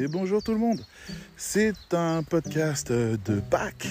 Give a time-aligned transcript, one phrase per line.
[0.00, 0.78] Et bonjour tout le monde.
[1.36, 3.88] C'est un podcast de Pâques.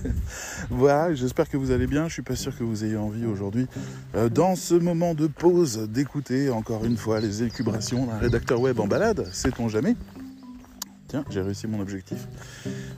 [0.70, 2.08] voilà, j'espère que vous allez bien.
[2.08, 3.68] Je suis pas sûr que vous ayez envie aujourd'hui,
[4.16, 8.80] euh, dans ce moment de pause, d'écouter encore une fois les élucubrations d'un rédacteur web
[8.80, 9.28] en balade.
[9.32, 9.94] Sait-on jamais?
[11.30, 12.26] J'ai réussi mon objectif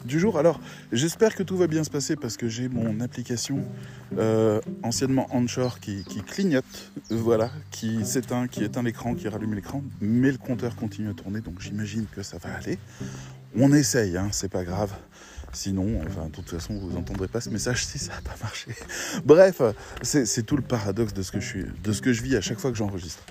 [0.04, 0.38] du jour.
[0.38, 0.60] Alors,
[0.92, 3.60] j'espère que tout va bien se passer parce que j'ai mon application
[4.18, 9.82] euh, anciennement Onshore qui, qui clignote, voilà, qui s'éteint, qui éteint l'écran, qui rallume l'écran,
[10.00, 12.78] mais le compteur continue à tourner, donc j'imagine que ça va aller.
[13.56, 14.92] On essaye, hein, c'est pas grave.
[15.52, 18.70] Sinon, enfin, de toute façon, vous n'entendrez pas ce message si ça n'a pas marché.
[19.24, 19.62] Bref,
[20.02, 22.40] c'est tout le paradoxe de ce que je suis, de ce que je vis à
[22.40, 23.22] chaque fois que j'enregistre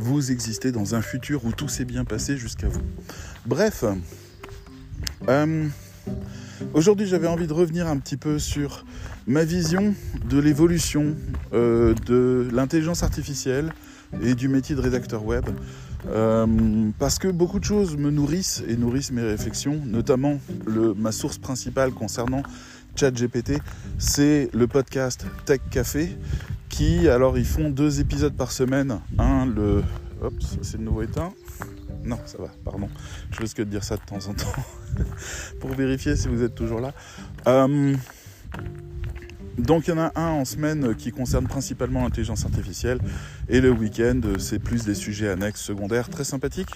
[0.00, 2.80] vous existez dans un futur où tout s'est bien passé jusqu'à vous.
[3.46, 3.84] Bref,
[5.28, 5.68] euh,
[6.74, 8.84] aujourd'hui j'avais envie de revenir un petit peu sur
[9.26, 9.94] ma vision
[10.28, 11.14] de l'évolution
[11.52, 13.72] euh, de l'intelligence artificielle
[14.22, 15.44] et du métier de rédacteur web.
[16.08, 16.46] Euh,
[16.98, 20.40] parce que beaucoup de choses me nourrissent et nourrissent mes réflexions, notamment
[20.96, 22.42] ma source principale concernant
[22.96, 23.60] ChatGPT,
[23.98, 26.16] c'est le podcast Tech Café
[26.68, 29.00] qui, alors ils font deux épisodes par semaine.
[29.18, 29.82] Un, le...
[30.22, 31.32] Hop, c'est le nouveau éteint.
[32.04, 32.88] Non, ça va, pardon.
[33.30, 34.62] Je risque de dire ça de temps en temps
[35.60, 36.92] pour vérifier si vous êtes toujours là.
[37.46, 37.94] Euh,
[39.58, 42.98] donc il y en a un en semaine qui concerne principalement l'intelligence artificielle
[43.48, 46.74] et le week-end c'est plus des sujets annexes, secondaires, très sympathiques.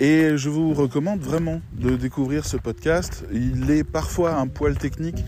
[0.00, 3.24] Et je vous recommande vraiment de découvrir ce podcast.
[3.32, 5.24] Il est parfois un poil technique.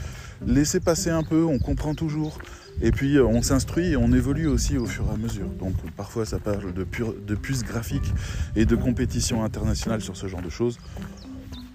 [0.47, 2.39] Laissez passer un peu, on comprend toujours.
[2.83, 5.47] Et puis on s'instruit et on évolue aussi au fur et à mesure.
[5.47, 6.85] Donc parfois ça parle de,
[7.27, 8.13] de puces graphiques
[8.57, 10.79] et de compétition internationale sur ce genre de choses.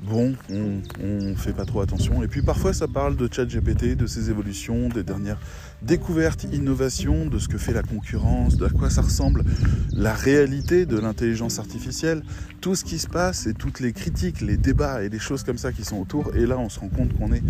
[0.01, 2.23] Bon, on, on fait pas trop attention.
[2.23, 5.39] Et puis parfois ça parle de chat GPT, de ses évolutions, des dernières
[5.81, 9.43] découvertes, innovations, de ce que fait la concurrence, de à quoi ça ressemble
[9.91, 12.23] la réalité de l'intelligence artificielle,
[12.61, 15.57] tout ce qui se passe et toutes les critiques, les débats et les choses comme
[15.57, 16.35] ça qui sont autour.
[16.35, 17.43] Et là on se rend compte qu'on est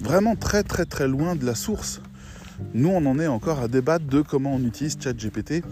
[0.00, 2.00] vraiment très très très loin de la source
[2.74, 5.62] nous, on en est encore à débattre de comment on utilise ChatGPT.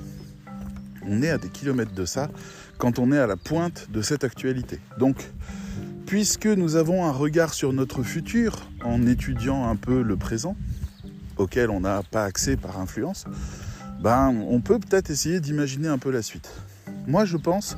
[1.07, 2.31] On est à des kilomètres de ça
[2.79, 4.81] quand on est à la pointe de cette actualité.
[4.99, 5.31] Donc,
[6.07, 10.57] puisque nous avons un regard sur notre futur en étudiant un peu le présent,
[11.37, 13.25] auquel on n'a pas accès par influence,
[14.01, 16.51] ben, on peut peut-être essayer d'imaginer un peu la suite.
[17.07, 17.77] Moi, je pense,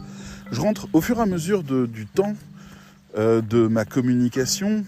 [0.51, 2.35] je rentre au fur et à mesure du temps
[3.17, 4.85] euh, de ma communication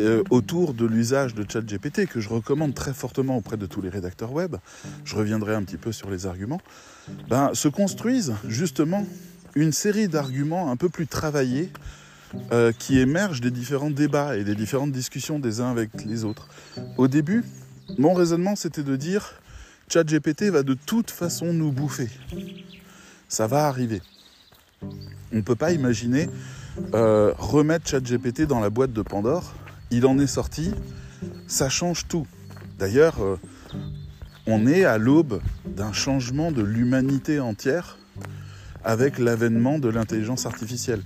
[0.00, 3.88] euh, autour de l'usage de ChatGPT que je recommande très fortement auprès de tous les
[3.88, 4.56] rédacteurs web,
[5.04, 6.60] je reviendrai un petit peu sur les arguments,
[7.28, 9.06] ben, se construisent justement
[9.54, 11.70] une série d'arguments un peu plus travaillés
[12.52, 16.48] euh, qui émergent des différents débats et des différentes discussions des uns avec les autres.
[16.96, 17.44] Au début,
[17.98, 19.34] mon raisonnement c'était de dire
[19.88, 22.08] ChatGPT va de toute façon nous bouffer.
[23.28, 24.02] Ça va arriver.
[25.32, 26.28] On ne peut pas imaginer
[26.94, 29.54] euh, remettre ChatGPT dans la boîte de Pandore
[29.90, 30.72] il en est sorti,
[31.46, 32.26] ça change tout.
[32.78, 33.36] D'ailleurs, euh,
[34.46, 37.98] on est à l'aube d'un changement de l'humanité entière
[38.84, 41.02] avec l'avènement de l'intelligence artificielle.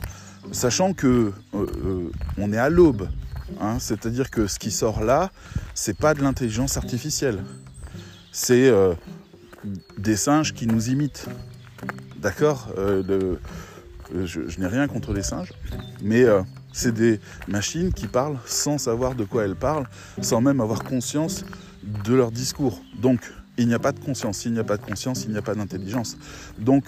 [0.53, 3.09] Sachant que euh, euh, on est à l'aube,
[3.61, 3.79] hein.
[3.79, 5.31] c'est-à-dire que ce qui sort là,
[5.75, 7.43] c'est pas de l'intelligence artificielle,
[8.33, 8.73] c'est
[9.97, 11.27] des singes qui nous imitent.
[12.19, 15.53] D'accord Je, je n'ai rien contre les singes,
[16.03, 16.25] mais
[16.73, 19.89] c'est des machines qui parlent sans savoir de quoi elles parlent,
[20.21, 21.45] sans même avoir conscience
[22.05, 22.83] de leur discours.
[23.01, 23.21] Donc,
[23.57, 24.39] il n'y a pas de conscience.
[24.39, 26.17] S'il n'y a pas de conscience, il n'y a pas d'intelligence.
[26.59, 26.85] Donc,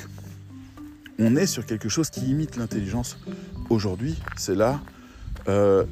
[1.19, 3.19] on est sur quelque chose qui imite l'intelligence.
[3.71, 4.81] Aujourd'hui, c'est là
[5.49, 5.85] euh,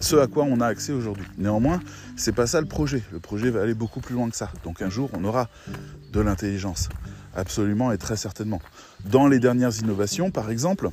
[0.00, 1.26] ce à quoi on a accès aujourd'hui.
[1.38, 1.80] Néanmoins,
[2.16, 3.02] c'est pas ça le projet.
[3.12, 4.50] Le projet va aller beaucoup plus loin que ça.
[4.64, 5.48] Donc un jour, on aura
[6.12, 6.88] de l'intelligence.
[7.34, 8.60] Absolument et très certainement.
[9.04, 10.90] Dans les dernières innovations, par exemple,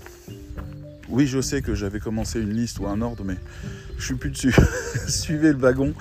[1.09, 3.37] oui, je sais que j'avais commencé une liste ou un ordre, mais
[3.97, 4.55] je suis plus dessus.
[5.07, 5.93] Suivez le wagon.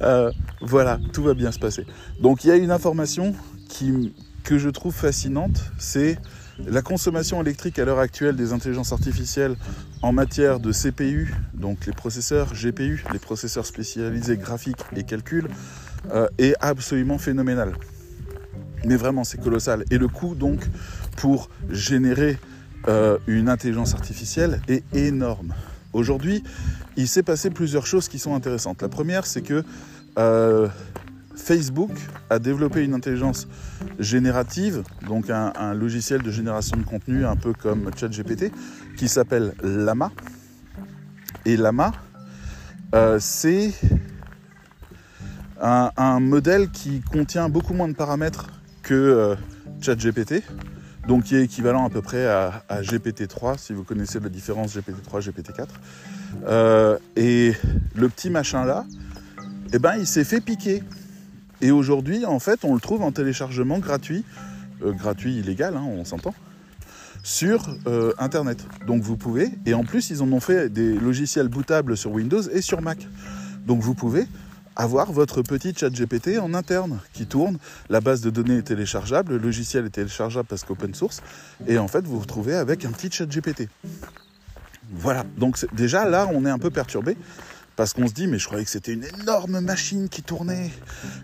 [0.00, 1.86] Euh, voilà, tout va bien se passer.
[2.20, 3.34] Donc il y a une information
[3.68, 4.14] qui,
[4.44, 6.18] que je trouve fascinante, c'est
[6.58, 9.56] la consommation électrique à l'heure actuelle des intelligences artificielles
[10.02, 15.48] en matière de CPU, donc les processeurs GPU, les processeurs spécialisés graphiques et calcul,
[16.12, 17.72] euh, est absolument phénoménal.
[18.84, 19.84] Mais vraiment, c'est colossal.
[19.90, 20.60] Et le coût, donc,
[21.16, 22.38] pour générer
[22.86, 25.54] euh, une intelligence artificielle est énorme.
[25.94, 26.44] Aujourd'hui,
[26.96, 28.82] il s'est passé plusieurs choses qui sont intéressantes.
[28.82, 29.64] La première, c'est que
[30.18, 30.68] euh,
[31.36, 31.90] Facebook
[32.30, 33.48] a développé une intelligence
[33.98, 38.52] générative, donc un, logiciel de génération de contenu un peu comme ChatGPT,
[38.96, 40.10] qui s'appelle Lama.
[41.44, 41.92] Et Lama,
[42.94, 43.72] euh, c'est
[45.60, 48.50] un, modèle qui contient beaucoup moins de paramètres
[48.82, 49.36] que
[49.80, 50.42] ChatGPT
[51.06, 55.20] donc qui est équivalent à peu près à, GPT-3, si vous connaissez la différence GPT-3,
[55.20, 55.66] GPT-4.
[56.46, 57.52] Euh, et
[57.94, 58.84] le petit machin là,
[59.72, 60.82] eh ben, il s'est fait piquer.
[61.60, 64.24] Et aujourd'hui, en fait, on le trouve en téléchargement gratuit,
[64.82, 66.34] euh, gratuit illégal, hein, on s'entend,
[67.22, 68.64] sur euh, Internet.
[68.86, 72.42] Donc vous pouvez, et en plus, ils en ont fait des logiciels bootables sur Windows
[72.42, 72.98] et sur Mac.
[73.66, 74.26] Donc vous pouvez
[74.76, 77.58] avoir votre petit chat GPT en interne qui tourne.
[77.88, 81.22] La base de données est téléchargeable, le logiciel est téléchargeable parce qu'open source.
[81.66, 83.68] Et en fait, vous vous retrouvez avec un petit chat GPT.
[84.90, 87.16] Voilà, donc déjà là, on est un peu perturbé.
[87.76, 90.70] Parce qu'on se dit, mais je croyais que c'était une énorme machine qui tournait,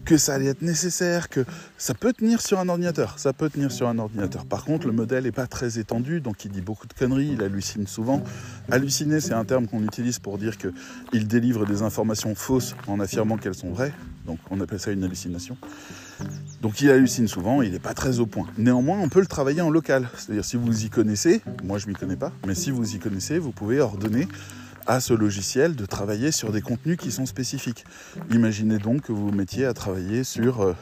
[0.04, 1.44] que ça allait être nécessaire, que
[1.78, 3.16] ça peut tenir sur un ordinateur.
[4.46, 7.42] Par contre, le modèle n'est pas très étendu, donc il dit beaucoup de conneries, il
[7.42, 8.24] hallucine souvent.
[8.70, 13.36] Halluciner, c'est un terme qu'on utilise pour dire qu'il délivre des informations fausses en affirmant
[13.36, 13.92] qu'elles sont vraies.
[14.26, 15.56] Donc on appelle ça une hallucination.
[16.62, 18.46] Donc il hallucine souvent, il n'est pas très au point.
[18.58, 20.08] Néanmoins, on peut le travailler en local.
[20.16, 23.38] C'est-à-dire si vous y connaissez, moi je m'y connais pas, mais si vous y connaissez,
[23.38, 24.26] vous pouvez ordonner
[24.86, 27.84] à ce logiciel de travailler sur des contenus qui sont spécifiques.
[28.30, 30.74] Imaginez donc que vous vous mettiez à travailler sur euh,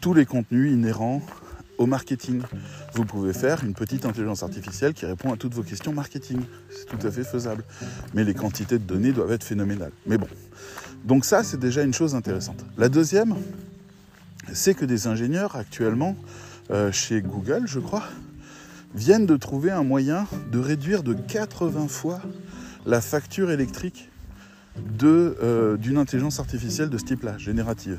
[0.00, 1.22] tous les contenus inhérents
[1.78, 2.42] au marketing.
[2.94, 6.40] Vous pouvez faire une petite intelligence artificielle qui répond à toutes vos questions marketing.
[6.70, 7.64] C'est tout à fait faisable.
[8.14, 9.92] Mais les quantités de données doivent être phénoménales.
[10.06, 10.28] Mais bon.
[11.04, 12.64] Donc ça, c'est déjà une chose intéressante.
[12.78, 13.34] La deuxième,
[14.52, 16.16] c'est que des ingénieurs actuellement,
[16.70, 18.04] euh, chez Google, je crois,
[18.94, 22.20] viennent de trouver un moyen de réduire de 80 fois
[22.86, 24.08] la facture électrique
[25.02, 27.98] euh, d'une intelligence artificielle de ce type-là, générative.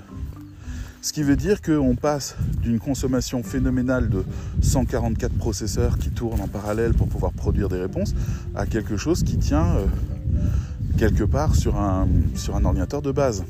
[1.01, 4.23] Ce qui veut dire qu'on passe d'une consommation phénoménale de
[4.61, 8.13] 144 processeurs qui tournent en parallèle pour pouvoir produire des réponses
[8.55, 9.85] à quelque chose qui tient euh,
[10.97, 13.43] quelque part sur un, sur un ordinateur de base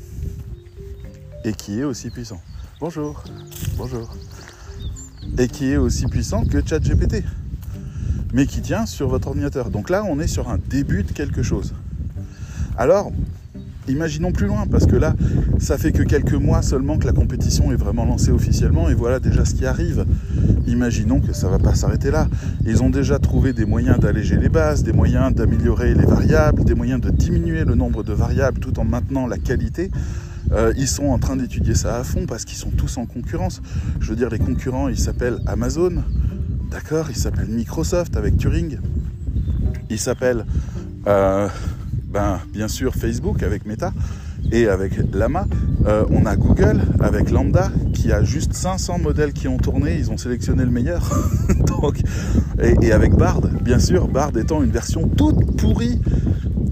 [1.44, 2.40] et qui est aussi puissant.
[2.80, 3.22] Bonjour,
[3.76, 4.14] bonjour.
[5.38, 7.24] Et qui est aussi puissant que ChatGPT
[8.32, 9.70] mais qui tient sur votre ordinateur.
[9.70, 11.74] Donc là, on est sur un début de quelque chose.
[12.76, 13.10] Alors,
[13.88, 15.14] imaginons plus loin, parce que là,
[15.58, 19.18] ça fait que quelques mois seulement que la compétition est vraiment lancée officiellement, et voilà
[19.18, 20.04] déjà ce qui arrive.
[20.66, 22.28] Imaginons que ça ne va pas s'arrêter là.
[22.66, 26.74] Ils ont déjà trouvé des moyens d'alléger les bases, des moyens d'améliorer les variables, des
[26.74, 29.90] moyens de diminuer le nombre de variables tout en maintenant la qualité.
[30.52, 33.60] Euh, ils sont en train d'étudier ça à fond parce qu'ils sont tous en concurrence.
[34.00, 35.92] Je veux dire, les concurrents, ils s'appellent Amazon,
[36.70, 38.78] D'accord Il s'appelle Microsoft avec Turing.
[39.90, 40.44] Il s'appelle,
[41.06, 41.48] euh,
[42.06, 43.92] ben, bien sûr, Facebook avec Meta.
[44.52, 45.46] Et avec Lama,
[45.86, 49.96] euh, on a Google avec Lambda qui a juste 500 modèles qui ont tourné.
[49.98, 51.10] Ils ont sélectionné le meilleur.
[52.82, 56.00] Et, avec Bard, bien sûr, Bard étant une version toute pourrie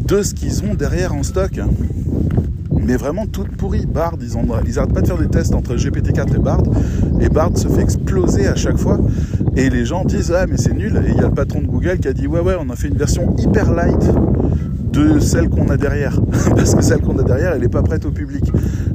[0.06, 1.60] de ce qu'ils ont derrière en stock
[2.87, 3.87] mais vraiment toute pourrie.
[3.87, 6.62] Bard, ils, ont, ils arrêtent pas de faire des tests entre GPT-4 et Bard,
[7.21, 8.99] et Bard se fait exploser à chaque fois.
[9.56, 11.00] Et les gens disent ah mais c'est nul.
[11.06, 12.77] Et il y a le patron de Google qui a dit ouais ouais on a
[12.77, 14.11] fait une version hyper light
[14.93, 16.21] de celle qu'on a derrière.
[16.56, 18.44] Parce que celle qu'on a derrière, elle n'est pas prête au public.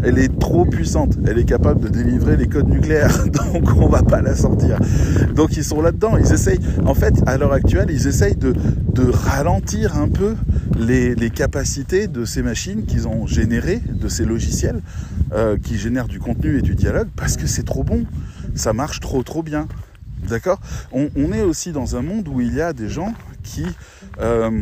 [0.03, 1.17] Elle est trop puissante.
[1.27, 3.25] Elle est capable de délivrer les codes nucléaires.
[3.53, 4.79] Donc on va pas la sortir.
[5.35, 6.17] Donc ils sont là-dedans.
[6.17, 8.53] Ils essayent, en fait, à l'heure actuelle, ils essayent de,
[9.11, 10.35] ralentir un peu
[10.77, 14.81] les, capacités de ces machines qu'ils ont générées, de ces logiciels
[15.33, 18.05] euh, qui génèrent du contenu et du dialogue, parce que c'est trop bon.
[18.53, 19.67] Ça marche trop trop bien.
[20.27, 20.59] D'accord?
[20.91, 23.65] On, est aussi dans un monde où il y a des gens qui...
[24.19, 24.61] Euh,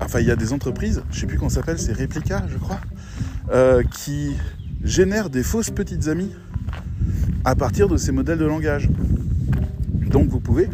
[0.00, 2.44] enfin, il y a des entreprises, je ne sais plus comment ça s'appelle, c'est Replica,
[2.48, 2.80] je crois,
[3.52, 4.34] euh, qui
[4.82, 6.32] génèrent des fausses petites amies
[7.44, 8.88] à partir de ces modèles de langage.
[10.10, 10.68] Donc vous pouvez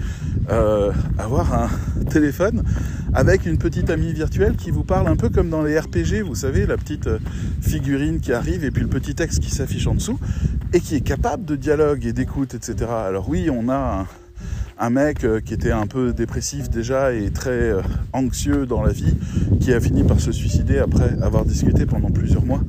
[0.51, 1.69] euh, avoir un
[2.11, 2.63] téléphone
[3.13, 6.35] avec une petite amie virtuelle qui vous parle un peu comme dans les RPG, vous
[6.35, 7.09] savez, la petite
[7.61, 10.19] figurine qui arrive et puis le petit texte qui s'affiche en dessous
[10.73, 12.91] et qui est capable de dialogue et d'écoute, etc.
[12.91, 14.07] Alors oui, on a
[14.91, 19.15] mec euh, qui était un peu dépressif déjà et très euh, anxieux dans la vie,
[19.61, 22.61] qui a fini par se suicider après avoir discuté pendant plusieurs mois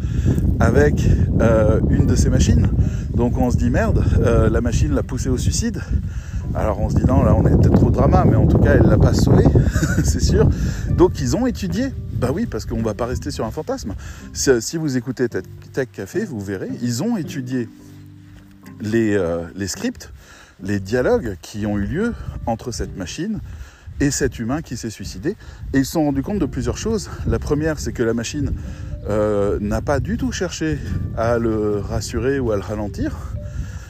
[0.60, 1.04] avec
[1.42, 2.70] euh, une de ces machines.
[3.14, 4.04] Donc on se dit merde,
[4.52, 5.82] la machine l'a poussé au suicide.
[6.54, 8.76] Alors on se dit non, là on est peut-être trop drama, mais en tout cas
[8.76, 9.44] elle l'a pas sauvé,
[10.04, 10.50] c'est sûr.
[10.92, 13.94] Donc ils ont étudié bah oui, parce qu'on va pas rester sur un fantasme.
[14.34, 17.68] Si vous écoutez Tech Café, vous verrez, ils ont étudié
[18.82, 20.12] les, scripts,
[20.62, 22.14] les dialogues qui ont eu lieu
[22.46, 23.40] entre cette machine
[24.00, 25.36] et cet humain qui s'est suicidé.
[25.74, 27.10] Et ils se sont rendus compte de plusieurs choses.
[27.28, 28.52] La première, c'est que la machine
[29.08, 30.78] euh, n'a pas du tout cherché
[31.18, 33.35] à le rassurer ou à le ralentir.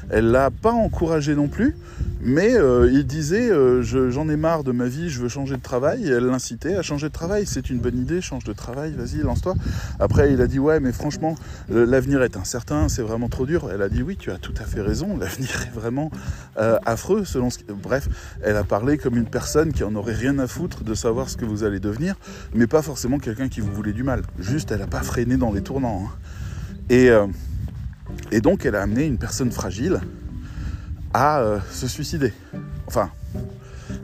[0.10, 1.76] Elle l'a pas encouragé non plus,
[2.22, 5.62] Mais euh, il disait euh, j'en ai marre de ma vie, je veux changer de
[5.62, 6.08] travail.
[6.08, 7.46] Elle l'incitait à changer de travail.
[7.46, 9.56] C'est une bonne idée, change de travail, vas-y, lance-toi.
[10.00, 11.36] Après, il a dit ouais, mais franchement,
[11.70, 13.70] l'avenir est incertain, c'est vraiment trop dur.
[13.72, 16.12] Elle a dit oui, tu as tout à fait raison, l'avenir est vraiment
[16.58, 17.50] euh, affreux selon
[17.82, 18.10] Bref,
[18.42, 21.38] elle a parlé comme une personne qui en aurait rien à foutre de savoir ce
[21.38, 22.16] que vous allez devenir,
[22.54, 24.24] mais pas forcément quelqu'un qui vous voulait du mal.
[24.40, 26.08] Juste, elle n'a pas freiné dans les tournants.
[26.08, 26.18] Hein.
[26.90, 27.10] Et,
[28.32, 30.02] et donc, elle a amené une personne fragile
[31.14, 32.34] à euh, se suicider.
[32.88, 33.10] Enfin,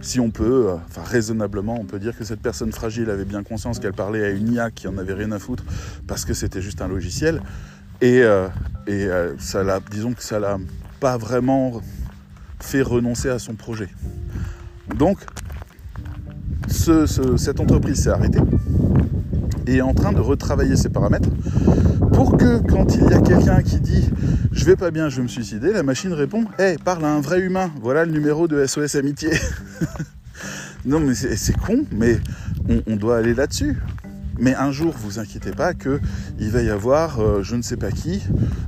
[0.02, 3.44] si on peut, euh, enfin raisonnablement, on peut dire que cette personne fragile avait bien
[3.44, 5.64] conscience qu'elle parlait à une IA qui en avait rien à foutre
[6.08, 7.42] parce que c'était juste un logiciel.
[8.02, 8.48] Et, euh,
[9.38, 10.58] ça l'a, disons que ça l'a
[11.00, 11.82] pas vraiment
[12.60, 13.90] fait renoncer à son projet.
[14.98, 15.20] Donc,
[16.68, 18.40] cette entreprise s'est arrêtée
[19.68, 21.30] et est en train de retravailler ses paramètres
[22.24, 24.08] pour que quand il y a quelqu'un qui dit
[24.52, 27.20] je vais pas bien, je vais me suicider, la machine répond hé, parle à un
[27.20, 29.32] vrai humain, voilà le numéro de SOS Amitié.
[30.86, 32.20] non mais c'est con, mais
[32.86, 33.76] on, doit aller là-dessus.
[34.38, 37.90] Mais un jour, vous inquiétez pas qu'il va y avoir euh, je ne sais pas
[37.90, 38.22] qui,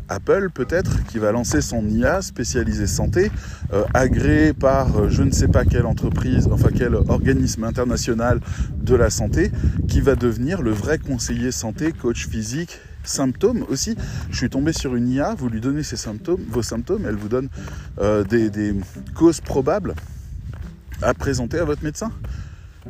[0.10, 3.30] Apple peut-être, qui va lancer son IA spécialisée santé,
[3.72, 8.40] euh, agréé par euh, je ne sais pas quelle entreprise, enfin quel organisme international
[8.82, 9.52] de la santé,
[9.88, 13.96] qui va devenir le vrai conseiller santé, coach physique, symptômes aussi.
[14.30, 17.30] Je suis tombé sur une IA, vous lui donnez ses symptômes, vos symptômes, elle vous
[17.30, 17.50] donne
[18.00, 18.74] euh, des,
[19.14, 19.96] causes probables
[21.02, 22.12] à présenter à votre médecin.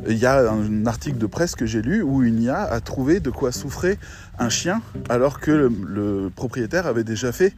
[0.07, 3.19] Il y a un article de presse que j'ai lu où une IA a trouvé
[3.19, 3.99] de quoi souffrait
[4.39, 7.53] un chien alors que le, propriétaire avait déjà fait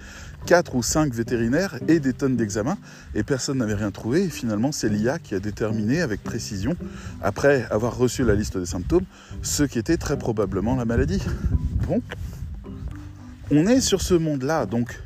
[0.46, 2.78] 4 ou 5 vétérinaires et des tonnes d'examens
[3.16, 4.26] et personne n'avait rien trouvé.
[4.26, 6.76] Et finalement, c'est l'IA qui a déterminé avec précision,
[7.22, 9.06] après avoir reçu la liste des symptômes,
[9.42, 11.22] ce qui était très probablement la maladie.
[11.88, 12.02] Bon,
[13.52, 14.66] on est sur ce monde-là.
[14.66, 15.00] Donc,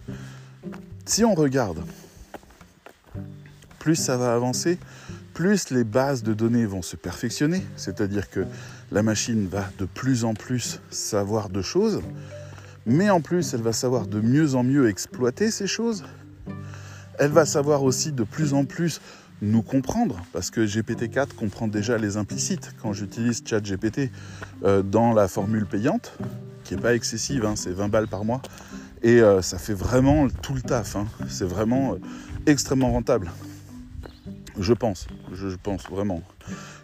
[1.06, 1.84] si on regarde,
[3.80, 4.78] plus ça va avancer,
[5.34, 8.46] plus les bases de données vont se perfectionner, c'est-à-dire que
[8.92, 12.02] la machine va de plus en plus savoir de choses,
[12.86, 16.04] mais en plus elle va savoir de mieux en mieux exploiter ces choses.
[17.20, 19.02] Elle va savoir aussi de plus en plus
[19.42, 22.76] nous comprendre, parce que GPT-4 comprend déjà les implicites.
[22.82, 24.12] Quand j'utilise ChatGPT
[24.64, 26.18] euh, dans la formule payante,
[26.70, 28.44] qui n'est pas excessive, hein, c'est 20 balles par mois.
[29.02, 30.96] Et euh, ça fait vraiment tout le taf.
[30.96, 31.08] Hein.
[31.28, 31.98] C'est vraiment euh,
[32.46, 33.32] extrêmement rentable.
[34.60, 36.22] Je pense, je, pense vraiment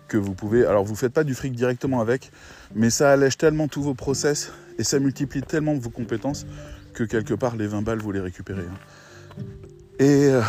[0.07, 0.65] que vous pouvez.
[0.65, 2.31] Alors, vous ne faites pas du fric directement avec,
[2.73, 6.47] mais ça allège tellement tous vos process et ça multiplie tellement vos compétences
[6.95, 8.65] que quelque part, les 20 balles, vous les récupérez.
[8.65, 9.43] Hein.
[9.99, 10.29] Et.
[10.29, 10.41] Euh,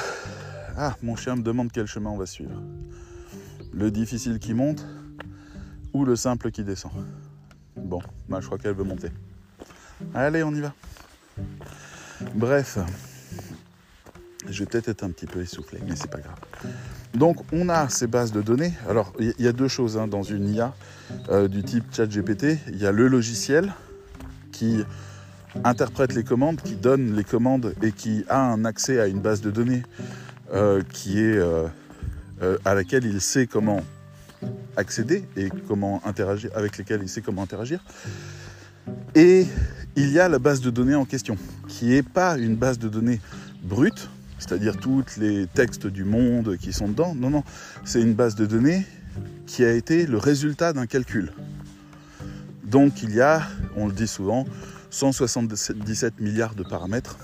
[0.79, 2.63] ah, mon chien me demande quel chemin on va suivre.
[3.73, 4.87] Le difficile qui monte
[5.93, 6.93] ou le simple qui descend.
[7.77, 9.11] Bon, bah, je crois qu'elle veut monter.
[10.15, 10.73] Allez, on y va.
[12.35, 12.79] Bref,
[14.49, 16.39] je vais peut-être être un petit peu essoufflé, mais c'est pas grave.
[17.15, 18.73] Donc, on a ces bases de données.
[18.89, 20.75] Alors, il y a deux choses hein, dans une IA
[21.29, 22.59] euh, du type ChatGPT.
[22.69, 23.73] Il y a le logiciel
[24.53, 24.85] qui
[25.65, 29.41] interprète les commandes, qui donne les commandes et qui a un accès à une base
[29.41, 29.83] de données
[30.53, 31.69] euh, euh,
[32.65, 33.83] à laquelle il sait comment
[34.77, 37.85] accéder et comment interagir, avec lesquels il sait comment interagir.
[39.15, 39.47] Et
[39.97, 41.37] il y a la base de données en question,
[41.69, 43.21] qui n'est pas une base de données
[43.63, 47.15] brute, c'est-à-dire tous les textes du monde qui sont dedans.
[47.15, 47.43] Non, non,
[47.85, 48.87] c'est une base de données
[49.47, 51.33] qui a été le résultat d'un calcul.
[52.65, 53.43] Donc il y a,
[53.77, 54.45] on le dit souvent,
[54.91, 57.17] 177 milliards de paramètres.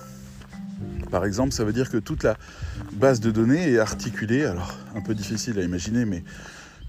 [1.10, 2.36] Par exemple, ça veut dire que toute la
[2.94, 6.24] base de données est articulée, alors un peu difficile à imaginer, mais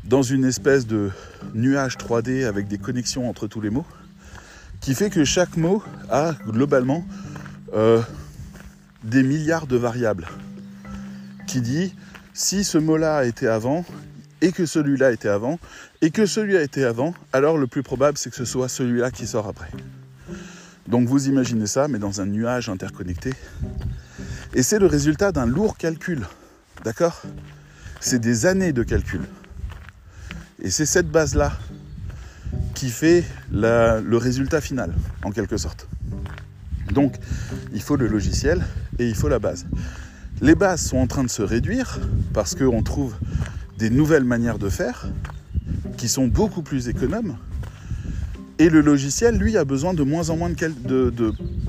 [0.03, 1.11] dans une espèce de
[1.53, 3.85] nuage 3D avec des connexions entre tous les mots,
[4.81, 7.05] qui fait que chaque mot a globalement
[7.73, 8.01] euh,
[9.03, 10.27] des milliards de variables,
[11.47, 11.95] qui dit
[12.33, 13.85] si ce mot-là était avant,
[14.41, 15.57] et que celui-là était avant,
[16.01, 19.25] et que celui-là était avant, alors le plus probable c'est que ce soit celui-là qui
[19.25, 19.69] sort après.
[20.87, 23.31] Donc vous imaginez ça, mais dans un nuage interconnecté.
[24.53, 26.27] Et c'est le résultat d'un lourd calcul.
[26.83, 27.21] D'accord?
[28.01, 29.21] C'est des années de calcul.
[30.63, 31.51] Et c'est cette base-là
[32.73, 34.93] qui fait le résultat final,
[35.23, 35.87] en quelque sorte.
[36.93, 37.15] Donc,
[37.73, 38.63] il faut le logiciel
[38.97, 39.65] et il faut la base.
[40.41, 41.99] Les bases sont en train de se réduire
[42.33, 43.15] parce qu'on trouve
[43.77, 45.07] des nouvelles manières de faire
[45.97, 47.37] qui sont beaucoup plus économes.
[48.59, 50.51] Et le logiciel, lui, a besoin de moins en moins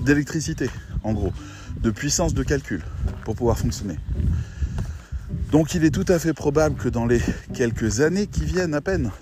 [0.05, 0.71] d'électricité,
[1.03, 1.33] en gros,
[1.81, 2.83] de puissance de calcul
[3.25, 3.99] pour pouvoir fonctionner.
[5.55, 7.21] Donc il est tout à fait probable que dans les
[7.55, 9.13] quelques années qui viennent à peine,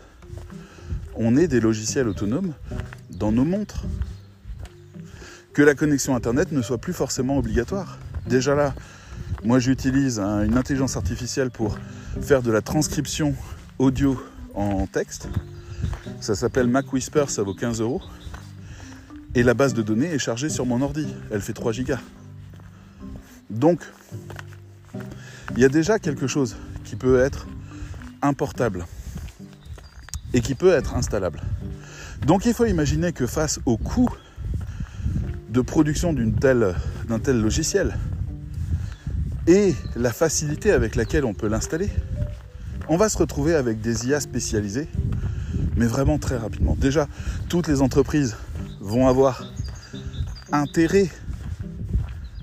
[1.15, 2.55] on ait des logiciels autonomes
[3.11, 3.85] dans nos montres.
[5.53, 7.99] Que la connexion Internet ne soit plus forcément obligatoire.
[8.27, 8.73] Déjà là,
[9.45, 11.77] Moi, j'utilise une intelligence artificielle pour
[12.21, 13.35] faire de la transcription
[13.81, 14.23] audio
[14.55, 15.29] en texte.
[16.21, 18.01] Ça s'appelle Mac Whisper, ça vaut 15 euros.
[19.35, 21.09] Et la base de données est chargée sur mon ordi.
[21.33, 21.99] Elle fait 3 gigas.
[23.51, 23.81] Donc,
[25.57, 27.47] il y a déjà quelque chose qui peut être
[28.23, 28.87] importable
[30.33, 31.41] et qui peut être installable.
[32.27, 34.09] Donc il faut imaginer que face au coût
[35.51, 37.99] de production d'un tel, logiciel
[39.47, 41.91] et la facilité avec laquelle on peut l'installer,
[42.89, 44.89] on va se retrouver avec des IA spécialisées,
[45.77, 46.77] mais vraiment très rapidement.
[46.77, 47.09] Déjà,
[47.49, 48.37] toutes les entreprises
[48.81, 49.45] vont avoir
[50.53, 51.11] intérêt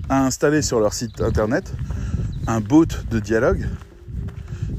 [0.08, 1.72] à installer sur leur site internet
[2.50, 3.64] un bot de dialogue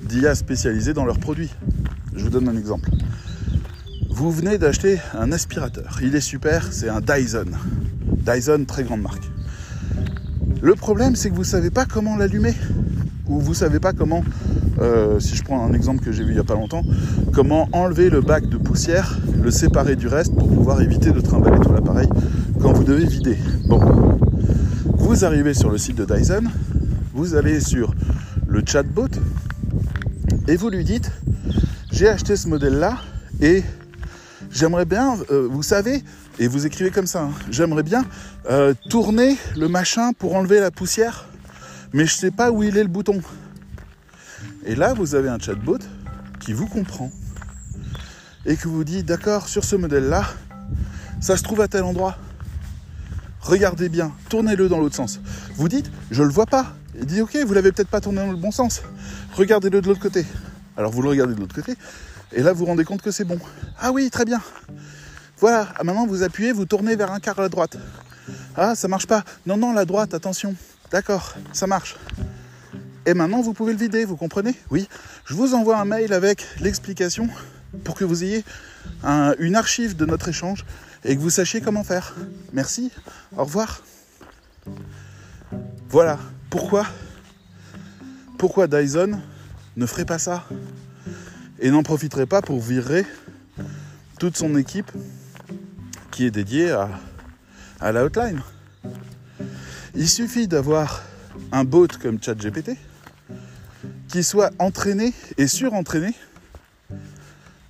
[0.04, 1.52] d'IA spécialisé dans leurs produits.
[2.14, 2.90] Je vous donne un exemple.
[4.10, 6.00] Vous venez d'acheter un aspirateur.
[6.04, 7.46] Il est super, c'est un Dyson.
[8.26, 9.24] Dyson, très grande marque.
[10.62, 12.54] Le problème, c'est que vous ne savez pas comment l'allumer.
[13.28, 14.22] Ou vous ne savez pas comment,
[14.82, 16.84] euh, si je prends un exemple que j'ai vu il n'y a pas longtemps,
[17.32, 21.60] comment enlever le bac de poussière, le séparer du reste pour pouvoir éviter de trimballer
[21.62, 22.10] tout l'appareil
[22.62, 23.38] quand vous devez vider.
[23.66, 23.80] Bon,
[24.98, 26.44] vous arrivez sur le site de Dyson,
[27.14, 27.94] vous allez sur
[28.48, 29.10] le chatbot
[30.48, 31.12] et vous lui dites
[31.92, 33.00] j'ai acheté ce modèle là
[33.42, 33.64] et
[34.50, 36.04] j'aimerais bien, euh, vous savez,
[36.40, 38.06] et vous écrivez comme ça, hein, j'aimerais bien
[38.50, 41.26] euh, tourner le machin pour enlever la poussière,
[41.94, 43.22] mais je ne sais pas où il est le bouton.
[44.66, 45.80] Et là, vous avez un chatbot
[46.40, 47.12] qui vous comprend
[48.46, 50.26] et qui vous dit, d'accord, sur ce modèle-là,
[51.20, 52.18] ça se trouve à tel endroit.
[53.42, 55.20] Regardez bien, tournez-le dans l'autre sens.
[55.56, 56.74] Vous dites, je ne le vois pas.
[56.96, 58.82] Il dit, ok, vous l'avez peut-être pas tourné dans le bon sens.
[59.34, 60.26] Regardez-le de l'autre côté.
[60.78, 61.76] Alors vous le regardez de l'autre côté,
[62.32, 63.38] et là vous vous rendez compte que c'est bon.
[63.78, 64.42] Ah oui, très bien.
[65.38, 67.76] Voilà, maintenant vous appuyez, vous tournez vers un quart à la droite.
[68.56, 69.26] Ah, ça marche pas.
[69.46, 70.56] Non, non, la droite, attention.
[70.90, 71.98] D'accord, ça marche.
[73.06, 74.56] Et maintenant vous pouvez le vider, vous comprenez?
[74.70, 74.88] Oui.
[75.26, 77.28] Je vous envoie un mail avec l'explication
[77.84, 78.46] pour que vous ayez
[79.40, 80.66] une archive de notre échange
[81.04, 82.16] et que vous sachiez comment faire.
[82.54, 82.92] Merci,
[83.36, 83.82] au revoir.
[85.90, 86.18] Voilà,
[86.52, 86.86] pourquoi?
[88.68, 89.20] Dyson
[89.78, 90.46] ne ferait pas ça?
[91.60, 93.06] Et n'en profiterait pas pour virer
[94.20, 94.92] toute son équipe
[96.12, 96.90] qui est dédiée à,
[97.80, 98.42] à la hotline?
[99.96, 101.04] Il suffit d'avoir
[101.52, 102.78] un bot comme ChatGPT
[104.10, 106.14] qui soit entraîné et surentraîné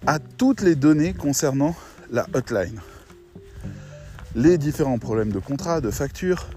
[0.07, 1.75] à toutes les données concernant
[2.11, 2.79] la hotline.
[4.33, 6.47] Les différents problèmes de contrat, de facture,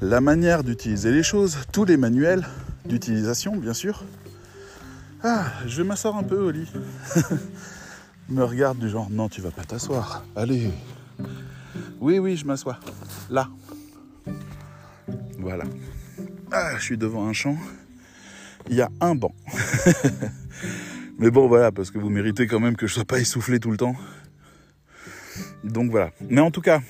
[0.00, 2.46] la manière d'utiliser les choses, tous les manuels
[2.86, 4.04] d'utilisation bien sûr,
[5.26, 6.70] ah, je vais m'asseoir un peu au lit.
[8.28, 10.22] Me regarde du genre, non, tu vas pas t'asseoir.
[10.36, 10.70] Allez.
[11.98, 12.78] Oui, oui, je m'assois.
[13.30, 13.48] Là.
[15.38, 15.64] Voilà.
[16.52, 17.56] Ah, je suis devant un champ.
[18.68, 19.34] Il y a un banc.
[21.18, 23.70] Mais bon, voilà, parce que vous méritez quand même que je sois pas essoufflé tout
[23.70, 23.96] le temps.
[25.62, 26.10] Donc voilà.
[26.28, 26.82] Mais en tout cas,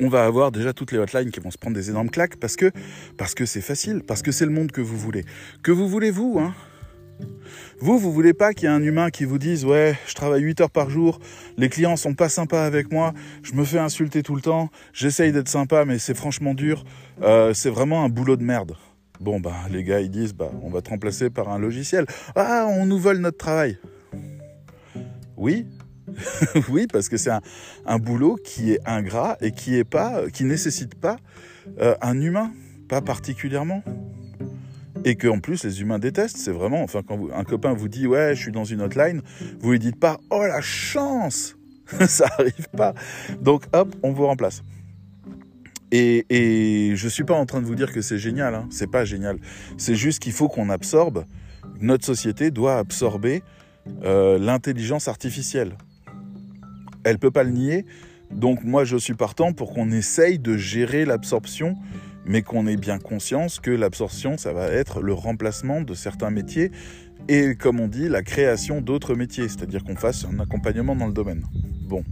[0.00, 2.56] on va avoir déjà toutes les hotlines qui vont se prendre des énormes claques parce
[2.56, 2.70] que
[3.46, 5.24] c'est facile, parce que c'est le monde que vous voulez.
[5.62, 6.54] Que vous voulez vous, hein?
[7.80, 10.42] Vous, vous voulez pas qu'il y ait un humain qui vous dise ouais, je travaille
[10.42, 11.20] 8 heures par jour,
[11.56, 15.32] les clients sont pas sympas avec moi, je me fais insulter tout le temps, j'essaye
[15.32, 16.84] d'être sympa mais c'est franchement dur,
[17.22, 18.76] euh, c'est vraiment un boulot de merde.
[19.20, 22.06] Bon bah les gars ils disent bah on va te remplacer par un logiciel.
[22.34, 23.78] Ah on nous vole notre travail.
[25.36, 25.66] Oui,
[26.68, 27.30] oui parce que c'est
[27.86, 31.16] un, boulot qui est ingrat et qui est pas, qui nécessite pas
[31.80, 32.52] euh, un humain,
[32.88, 33.82] pas particulièrement
[35.04, 36.38] et que en plus les humains détestent.
[36.38, 39.22] C'est vraiment, enfin, quand un copain vous dit ouais, je suis dans une hotline,
[39.60, 41.56] vous lui dites pas oh la chance,
[42.06, 42.94] ça arrive pas.
[43.40, 44.62] Donc hop, on vous remplace.
[45.92, 48.66] Et, et je suis pas en train de vous dire que c'est génial, hein.
[48.70, 49.38] c'est pas génial.
[49.78, 51.24] C'est juste qu'il faut qu'on absorbe.
[51.80, 53.42] Notre société doit absorber
[54.02, 55.76] euh, l'intelligence artificielle.
[57.04, 57.86] Elle peut pas le nier.
[58.30, 61.76] Donc moi je suis partant pour qu'on essaye de gérer l'absorption
[62.26, 66.70] mais qu'on ait bien conscience que l'absorption, ça va être le remplacement de certains métiers
[67.28, 71.12] et, comme on dit, la création d'autres métiers, c'est-à-dire qu'on fasse un accompagnement dans le
[71.12, 71.44] domaine.
[71.88, 72.04] Bon.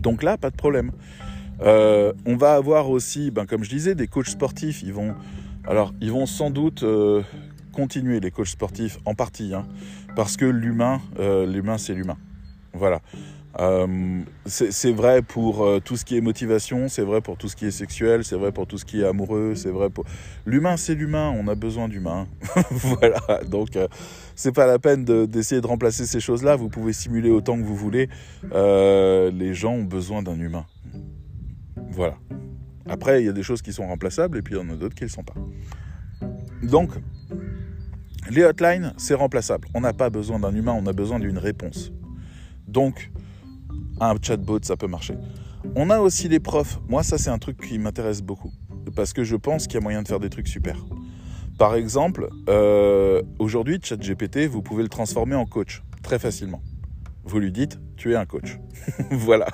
[0.00, 0.92] Donc là, pas de problème.
[1.60, 4.82] Euh, on va avoir aussi, ben, comme je disais, des coachs sportifs.
[4.82, 5.14] Ils vont,
[5.66, 7.22] alors, ils vont sans doute euh,
[7.72, 9.66] continuer les coachs sportifs en partie, hein,
[10.16, 12.18] parce que l'humain, euh, l'humain, c'est l'humain.
[12.74, 13.00] Voilà.
[13.60, 17.54] Euh, c'est vrai pour euh, tout ce qui est motivation, c'est vrai pour tout ce
[17.54, 20.04] qui est sexuel, c'est vrai pour tout ce qui est amoureux, c'est vrai pour
[20.44, 21.32] l'humain, c'est l'humain.
[21.36, 22.26] On a besoin d'humain.
[22.70, 23.20] voilà.
[23.48, 23.86] Donc euh,
[24.34, 26.56] c'est pas la peine d'essayer de, remplacer ces choses-là.
[26.56, 28.08] Vous pouvez simuler autant que vous voulez.
[28.52, 30.66] les gens ont besoin d'un humain.
[31.90, 32.16] Voilà.
[32.86, 34.76] Après, il y a des choses qui sont remplaçables et puis il y en a
[34.76, 35.34] d'autres qui ne le sont pas.
[36.62, 36.90] Donc,
[38.30, 39.68] les hotlines, c'est remplaçable.
[39.74, 41.92] On n'a pas besoin d'un humain, on a besoin d'une réponse.
[42.66, 43.10] Donc,
[44.00, 45.14] un chatbot, ça peut marcher.
[45.76, 46.78] On a aussi les profs.
[46.88, 48.52] Moi, ça, c'est un truc qui m'intéresse beaucoup.
[48.94, 50.76] Parce que je pense qu'il y a moyen de faire des trucs super.
[51.58, 56.60] Par exemple, euh, aujourd'hui, ChatGPT, vous pouvez le transformer en coach très facilement
[57.24, 58.58] vous lui dites tu es un coach.
[59.10, 59.46] voilà.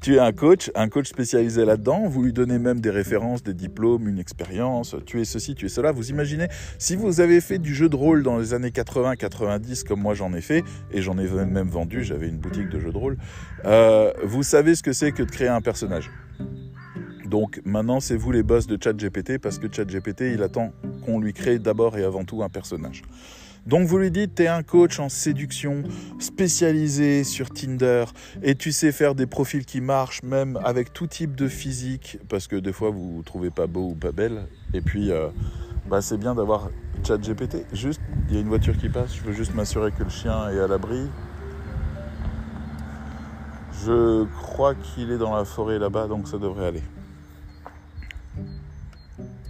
[0.00, 3.54] tu es un coach, un coach spécialisé là-dedans, vous lui donnez même des références, des
[3.54, 5.92] diplômes, une expérience, tu es ceci, tu es cela.
[5.92, 10.00] Vous imaginez, si vous avez fait du jeu de rôle dans les années 80-90 comme
[10.00, 12.98] moi j'en ai fait, et j'en ai même vendu, j'avais une boutique de jeux de
[12.98, 13.16] rôle,
[13.64, 16.10] euh, vous savez ce que c'est que de créer un personnage.
[17.28, 20.72] Donc maintenant, c'est vous les boss de ChatGPT parce que ChatGPT, il attend
[21.04, 23.02] qu'on lui crée d'abord et avant tout un personnage.
[23.68, 25.82] Donc vous lui dites, tu es un coach en séduction
[26.18, 28.06] spécialisé sur Tinder
[28.42, 32.46] et tu sais faire des profils qui marchent même avec tout type de physique parce
[32.46, 34.46] que des fois vous ne trouvez pas beau ou pas belle.
[34.72, 35.28] Et puis euh,
[35.86, 36.70] bah, c'est bien d'avoir
[37.06, 37.66] ChatGPT.
[37.74, 38.00] Juste,
[38.30, 40.60] il y a une voiture qui passe, je veux juste m'assurer que le chien est
[40.60, 41.06] à l'abri.
[43.84, 46.82] Je crois qu'il est dans la forêt là-bas, donc ça devrait aller.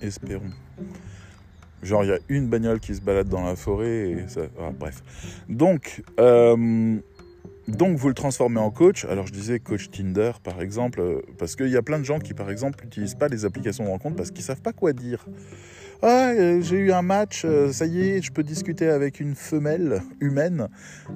[0.03, 0.51] Espérons.
[1.83, 4.43] Genre, il y a une bagnole qui se balade dans la forêt et ça.
[4.61, 5.03] Ah, bref.
[5.49, 6.97] Donc, euh,
[7.69, 9.05] donc, vous le transformez en coach.
[9.05, 12.19] Alors, je disais coach Tinder, par exemple, euh, parce qu'il y a plein de gens
[12.19, 15.25] qui, par exemple, n'utilisent pas les applications de rencontre parce qu'ils savent pas quoi dire.
[16.03, 20.01] Ah, euh, j'ai eu un match, ça y est, je peux discuter avec une femelle
[20.21, 20.69] humaine.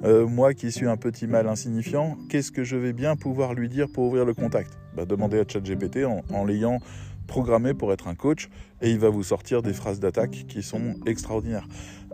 [0.03, 3.87] moi qui suis un petit mal insignifiant, qu'est-ce que je vais bien pouvoir lui dire
[3.89, 4.77] pour ouvrir le contact?
[4.95, 6.79] Bah, Demandez à ChatGPT en l'ayant
[7.27, 8.49] programmé pour être un coach
[8.81, 11.67] et il va vous sortir des phrases d'attaque qui sont extraordinaires.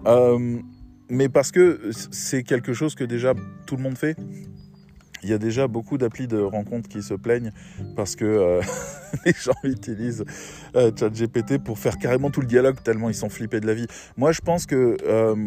[0.06, 0.60] Euh,
[1.10, 3.34] mais parce que c'est quelque chose que déjà
[3.66, 4.16] tout le monde fait.
[5.22, 7.52] Il y a déjà beaucoup d'applis de rencontres qui se plaignent
[7.98, 8.62] parce que euh,
[9.26, 10.24] les gens utilisent
[10.76, 13.88] euh, ChatGPT pour faire carrément tout le dialogue tellement ils sont flippés de la vie.
[14.16, 14.96] Moi, je pense que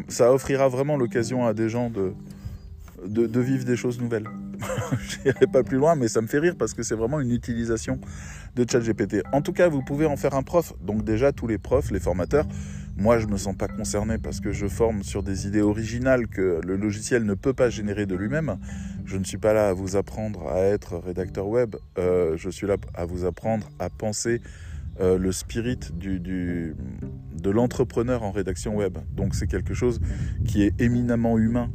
[0.08, 2.12] ça offrira vraiment l'occasion à des gens de,
[3.06, 4.28] de, vivre des choses nouvelles.
[5.08, 7.30] je n'irai pas plus loin, mais ça me fait rire parce que c'est vraiment une
[7.30, 7.98] utilisation
[8.54, 9.22] de ChatGPT.
[9.32, 10.74] En tout cas, vous pouvez en faire un prof.
[10.80, 12.46] Donc déjà, tous les profs, les formateurs,
[12.96, 16.28] moi, je ne me sens pas concerné parce que je forme sur des idées originales
[16.28, 18.58] que le logiciel ne peut pas générer de lui-même.
[19.06, 21.76] Je ne suis pas là à vous apprendre à être rédacteur web.
[21.98, 24.42] Euh, je suis là à vous apprendre à penser
[25.00, 28.98] euh, le spirit du, de l'entrepreneur en rédaction web.
[29.16, 30.00] Donc c'est quelque chose
[30.46, 31.70] qui est éminemment humain.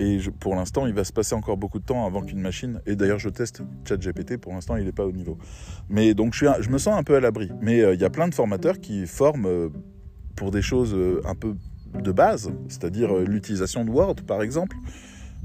[0.00, 2.80] Et pour l'instant, il va se passer encore beaucoup de temps avant qu'une machine.
[2.86, 4.38] Et d'ailleurs, je teste ChatGPT.
[4.38, 5.36] Pour l'instant, il n'est pas au niveau.
[5.90, 7.50] Mais donc, je, me sens un peu à l'abri.
[7.60, 9.68] Mais euh, il y a plein de formateurs qui forment euh,
[10.36, 11.54] pour des choses euh, un peu
[11.92, 14.74] de base, c'est-à-dire l'utilisation de Word, par exemple.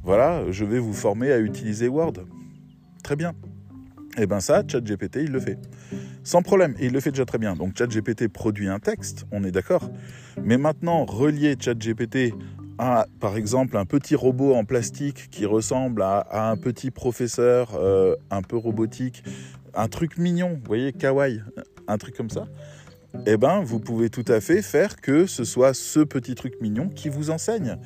[0.03, 2.13] Voilà, je vais vous former à utiliser Word.
[3.03, 3.31] Très bien.
[4.17, 5.59] Et eh bien ça, ChatGPT, il le fait.
[6.23, 7.55] Sans problème, et il le fait déjà très bien.
[7.55, 9.89] Donc ChatGPT produit un texte, on est d'accord.
[10.41, 12.33] Mais maintenant, relier ChatGPT
[12.77, 18.41] par exemple, un petit robot en plastique qui ressemble à, un petit professeur euh, un
[18.41, 19.23] peu robotique,
[19.73, 21.41] un truc mignon, vous voyez, kawaii,
[21.87, 22.47] un truc comme ça,
[23.25, 26.89] eh ben, vous pouvez tout à fait faire que ce soit ce petit truc mignon
[26.89, 27.77] qui vous enseigne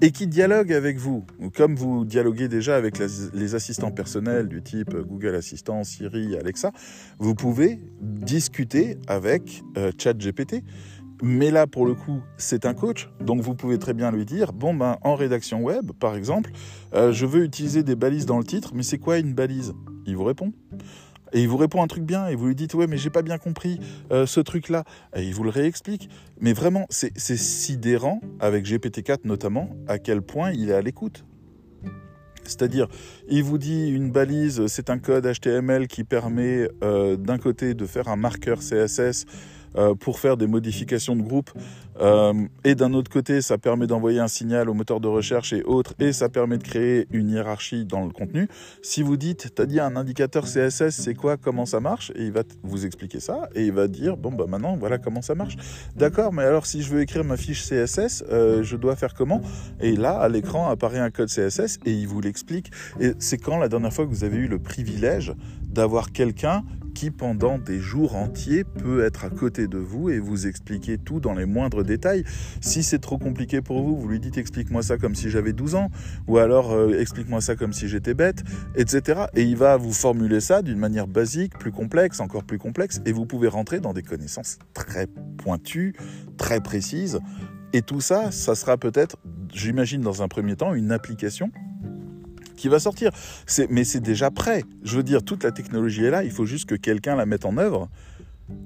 [0.00, 1.24] et qui dialogue avec vous.
[1.54, 6.72] Comme vous dialoguez déjà avec les assistants personnels du type Google Assistant, Siri, Alexa,
[7.18, 10.62] vous pouvez discuter avec euh, ChatGPT.
[11.22, 14.52] Mais là, pour le coup, c'est un coach, donc vous pouvez très bien lui dire,
[14.52, 16.50] bon ben, en rédaction web, par exemple,
[16.94, 19.74] euh, je veux utiliser des balises dans le titre, mais c'est quoi une balise?
[20.06, 20.52] Il vous répond.
[21.32, 23.22] Et il vous répond un truc bien, et vous lui dites, ouais, mais j'ai pas
[23.22, 23.80] bien compris
[24.12, 24.84] euh, ce truc-là.
[25.14, 26.08] Et il vous le réexplique.
[26.40, 31.24] Mais vraiment, c'est sidérant, avec GPT-4 notamment, à quel point il est à l'écoute.
[32.44, 32.88] C'est-à-dire,
[33.28, 37.84] il vous dit une balise, c'est un code HTML qui permet euh, d'un côté de
[37.84, 39.26] faire un marqueur CSS
[39.76, 41.50] euh, pour faire des modifications de groupe.
[42.00, 42.32] Euh,
[42.64, 45.94] et d'un autre côté, ça permet d'envoyer un signal au moteur de recherche et autres,
[45.98, 48.48] et ça permet de créer une hiérarchie dans le contenu.
[48.82, 52.12] Si vous dites, tu as dit un indicateur CSS, c'est quoi, comment ça marche?
[52.14, 55.22] Et il va vous expliquer ça, et il va dire, bon, bah maintenant, voilà comment
[55.22, 55.56] ça marche.
[55.96, 59.40] D'accord, mais alors si je veux écrire ma fiche CSS, euh, je dois faire comment?
[59.80, 62.70] Et là, à l'écran, apparaît un code CSS, et il vous l'explique.
[63.00, 66.64] Et c'est quand la dernière fois que vous avez eu le privilège d'avoir quelqu'un
[66.98, 71.20] qui pendant des jours entiers peut être à côté de vous et vous expliquer tout
[71.20, 72.24] dans les moindres détails.
[72.60, 75.76] Si c'est trop compliqué pour vous, vous lui dites explique-moi ça comme si j'avais 12
[75.76, 75.92] ans,
[76.26, 78.42] ou alors euh, explique-moi ça comme si j'étais bête,
[78.74, 79.26] etc.
[79.36, 83.12] Et il va vous formuler ça d'une manière basique, plus complexe, encore plus complexe, et
[83.12, 85.06] vous pouvez rentrer dans des connaissances très
[85.36, 85.94] pointues,
[86.36, 87.20] très précises.
[87.72, 89.18] Et tout ça, ça sera peut-être,
[89.54, 91.52] j'imagine dans un premier temps, une application
[92.58, 93.10] qui va sortir.
[93.70, 94.64] Mais c'est déjà prêt.
[94.82, 97.46] Je veux dire, toute la technologie est là, il faut juste que quelqu'un la mette
[97.46, 97.88] en œuvre.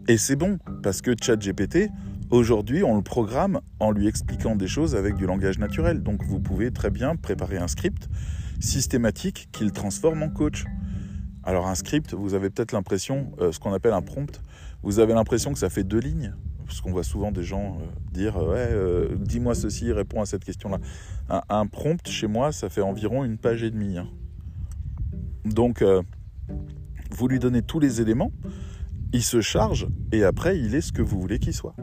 [0.09, 1.91] Et c'est bon, parce que ChatGPT
[2.33, 6.03] Aujourd'hui, on le programme en lui expliquant des choses avec du langage naturel.
[6.03, 8.09] Donc vous pouvez très bien préparer un script
[8.59, 10.65] systématique qu'il transforme en coach.
[11.43, 14.41] Alors un script, vous avez peut-être l'impression, euh, ce qu'on appelle un prompt,
[14.83, 16.33] vous avez l'impression que ça fait deux lignes,
[16.73, 20.43] parce qu'on voit souvent des gens euh, dire ouais, euh, dis-moi ceci, réponds à cette
[20.43, 20.79] question-là.
[21.51, 23.99] Un, prompt chez moi, ça fait environ une page et demie.
[23.99, 24.09] Hein.
[25.45, 25.85] Donc
[27.11, 28.33] vous lui donnez tous les éléments,
[29.13, 31.75] il se charge et après il est ce que vous voulez qu'il soit.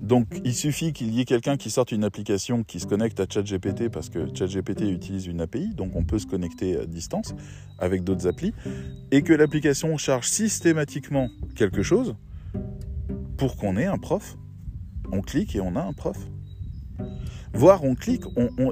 [0.00, 3.26] Donc il suffit qu'il y ait quelqu'un qui sorte une application qui se connecte à
[3.28, 7.34] ChatGPT parce que ChatGPT utilise une API, donc on peut se connecter à distance
[7.78, 8.54] avec d'autres applis,
[9.10, 12.14] et que l'application charge systématiquement quelque chose
[13.36, 14.36] pour qu'on ait un prof.
[15.12, 16.16] On clique et on a un prof.
[17.52, 18.24] Voire on clique,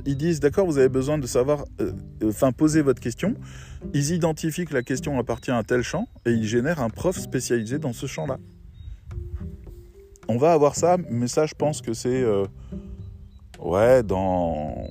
[0.05, 1.93] ils disent d'accord, vous avez besoin de savoir, euh,
[2.25, 3.35] enfin poser votre question.
[3.95, 7.79] Ils identifient que la question appartient à tel champ et ils génèrent un prof spécialisé
[7.79, 8.39] dans ce champ-là
[10.29, 12.23] on va avoir ça, mais ça, je pense que c'est.
[12.23, 12.47] Euh,
[13.59, 14.87] ouais, dans.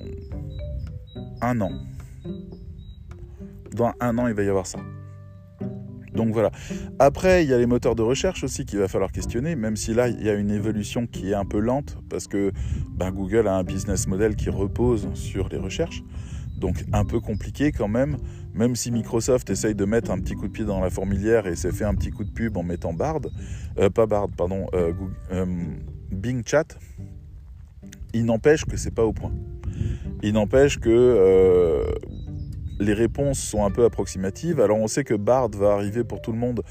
[1.40, 1.70] Un an.
[3.72, 4.78] Dans un an, il va y avoir ça.
[6.14, 6.50] Donc voilà.
[6.98, 9.94] Après, il y a les moteurs de recherche aussi qu'il va falloir questionner, même si
[9.94, 12.52] là, il y a une évolution qui est un peu lente, parce que
[12.90, 16.02] ben, Google a un business model qui repose sur les recherches.
[16.56, 18.16] Donc un peu compliqué quand même,
[18.54, 21.56] même si Microsoft essaye de mettre un petit coup de pied dans la fourmilière et
[21.56, 23.20] s'est fait un petit coup de pub en mettant Bard,
[23.78, 24.92] euh, pas Bard, pardon, euh,
[25.32, 25.46] euh,
[26.12, 26.78] Bing Chat,
[28.12, 29.32] il n'empêche que c'est pas au point.
[30.22, 31.84] Il n'empêche que
[32.78, 34.60] les réponses sont un peu approximatives.
[34.60, 36.62] Alors on sait que Bard va arriver pour tout le monde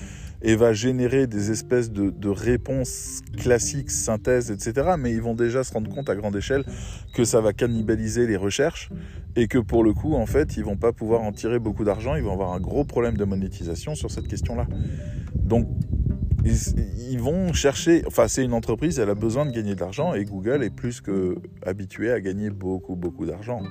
[0.41, 4.91] et va générer des espèces de, réponses classiques, synthèses, etc.
[4.99, 6.65] Mais ils vont déjà se rendre compte à grande échelle
[7.13, 8.89] que ça va cannibaliser les recherches
[9.35, 12.15] et que pour le coup, en fait, ils vont pas pouvoir en tirer beaucoup d'argent.
[12.15, 14.67] Ils vont avoir un gros problème de monétisation sur cette question-là.
[15.33, 15.67] Donc,
[16.45, 18.03] ils, vont chercher.
[18.05, 20.99] Enfin, c'est une entreprise, elle a besoin de gagner de l'argent et Google est plus
[20.99, 23.61] que habitué à gagner beaucoup, beaucoup d'argent.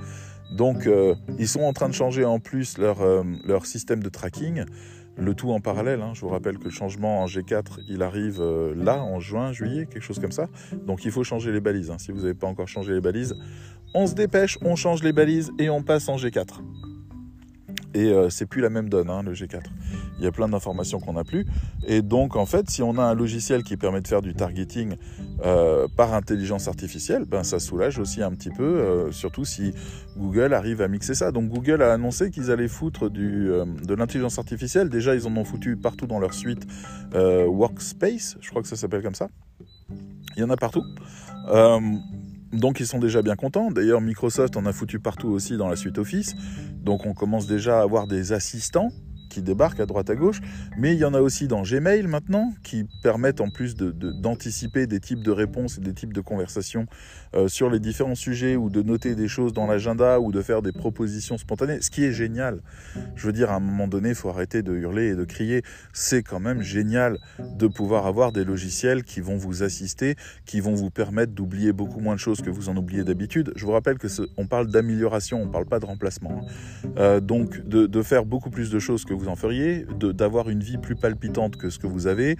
[0.52, 3.24] Donc, euh, ils sont en train de changer en plus leur, euh,
[3.64, 4.64] système de tracking
[5.16, 6.00] le tout en parallèle.
[6.00, 6.12] Hein.
[6.14, 9.86] Je vous rappelle que le changement en G4, il arrive euh, là, en juin, juillet,
[9.86, 10.48] quelque chose comme ça.
[10.86, 11.90] Donc il faut changer les balises.
[11.90, 11.98] Hein.
[11.98, 13.34] Si vous n'avez pas encore changé les balises,
[13.94, 16.60] on se dépêche, on change les balises et on passe en G4.
[17.94, 19.60] Et c'est plus la même donne, hein, le G4.
[20.22, 21.44] Il y a plein d'informations qu'on n'a plus.
[21.84, 24.94] Et donc, en fait, si on a un logiciel qui permet de faire du targeting
[25.44, 29.74] euh, par intelligence artificielle, ben, ça soulage aussi un petit peu, euh, surtout si
[30.16, 31.32] Google arrive à mixer ça.
[31.32, 34.88] Donc, Google a annoncé qu'ils allaient foutre du, de l'intelligence artificielle.
[34.88, 36.68] Déjà, ils en ont foutu partout dans leur suite
[37.12, 39.28] Workspace, je crois que ça s'appelle comme ça.
[40.36, 40.84] Il y en a partout.
[42.52, 43.70] Donc ils sont déjà bien contents.
[43.70, 46.34] D'ailleurs Microsoft en a foutu partout aussi dans la suite Office.
[46.82, 48.90] Donc on commence déjà à avoir des assistants
[49.32, 50.40] qui débarquent à droite à gauche,
[50.78, 55.00] mais il y en a aussi dans Gmail maintenant qui permettent en plus d'anticiper des
[55.00, 56.86] types de réponses et des types de conversations
[57.34, 60.60] euh, sur les différents sujets ou de noter des choses dans l'agenda ou de faire
[60.60, 62.60] des propositions spontanées, ce qui est génial.
[63.16, 65.62] Je veux dire, à un moment donné, il faut arrêter de hurler et de crier.
[65.94, 70.74] C'est quand même génial de pouvoir avoir des logiciels qui vont vous assister, qui vont
[70.74, 73.52] vous permettre d'oublier beaucoup moins de choses que vous en oubliez d'habitude.
[73.56, 76.42] Je vous rappelle que on parle d'amélioration, on ne parle pas de remplacement.
[76.42, 76.88] Hein.
[76.98, 80.48] Euh, donc de, de faire beaucoup plus de choses que vous vous en feriez, d'avoir
[80.48, 82.36] une vie plus palpitante que ce que vous avez,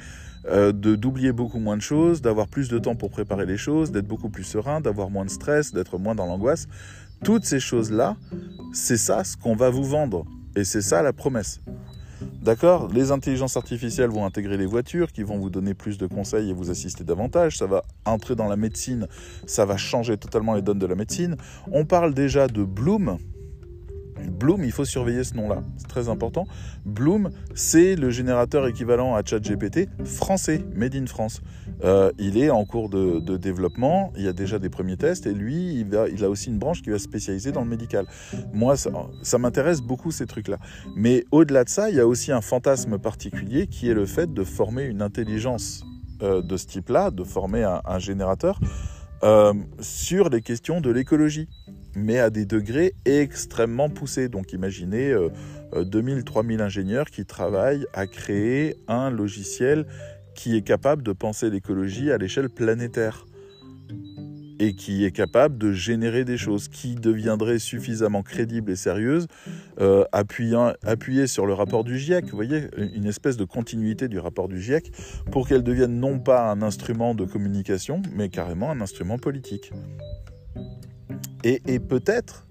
[0.47, 4.09] euh, d'oublier beaucoup moins de choses, d'avoir plus de temps pour préparer les choses, d'être
[4.09, 6.66] beaucoup plus serein, d'avoir moins de stress, d'être moins dans l'angoisse.
[7.23, 8.16] Toutes ces choses-là,
[8.73, 10.27] c'est ça ce qu'on va vous vendre.
[10.57, 11.61] Et c'est ça la promesse.
[12.42, 12.88] D'accord?
[12.92, 16.53] Les intelligences artificielles vont intégrer les voitures, qui vont vous donner plus de conseils et
[16.53, 17.59] vous assister davantage.
[17.59, 19.07] Ça va entrer dans la médecine,
[19.47, 21.37] ça va changer totalement les donnes de la médecine.
[21.71, 23.18] On parle déjà de Bloom,
[24.30, 26.46] Bloom, il faut surveiller ce nom-là, c'est très important.
[26.85, 31.40] Bloom, c'est le générateur équivalent à ChatGPT français, made in France.
[31.85, 35.32] Euh, il est en cours de, développement, il y a déjà des premiers tests, et
[35.32, 38.06] lui, il, a aussi une branche qui va se spécialiser dans le médical.
[38.52, 40.58] Moi, ça, m'intéresse beaucoup ces trucs-là.
[40.96, 44.32] Mais au-delà de ça, il y a aussi un fantasme particulier qui est le fait
[44.32, 45.85] de former une intelligence
[46.22, 48.61] euh, de ce type-là, de former un, générateur
[49.24, 51.48] euh, sur les questions de l'écologie
[51.94, 54.28] mais à des degrés extrêmement poussés.
[54.28, 55.14] Donc imaginez
[55.74, 59.87] 2000, euh, 3000 euh, ingénieurs qui travaillent à créer un logiciel
[60.35, 63.26] qui est capable de penser l'écologie à l'échelle planétaire
[64.59, 69.26] et qui est capable de générer des choses qui deviendraient suffisamment crédibles et sérieuses,
[69.81, 74.20] euh, appuyant, appuyées sur le rapport du GIEC, vous voyez, une espèce de continuité du
[74.20, 74.92] rapport du GIEC,
[75.33, 79.72] pour qu'elles deviennent non pas un instrument de communication, mais carrément un instrument politique.
[81.44, 82.46] Et, peut-être,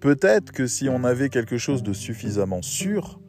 [0.00, 3.20] peut-être que si on avait quelque chose de suffisamment sûr,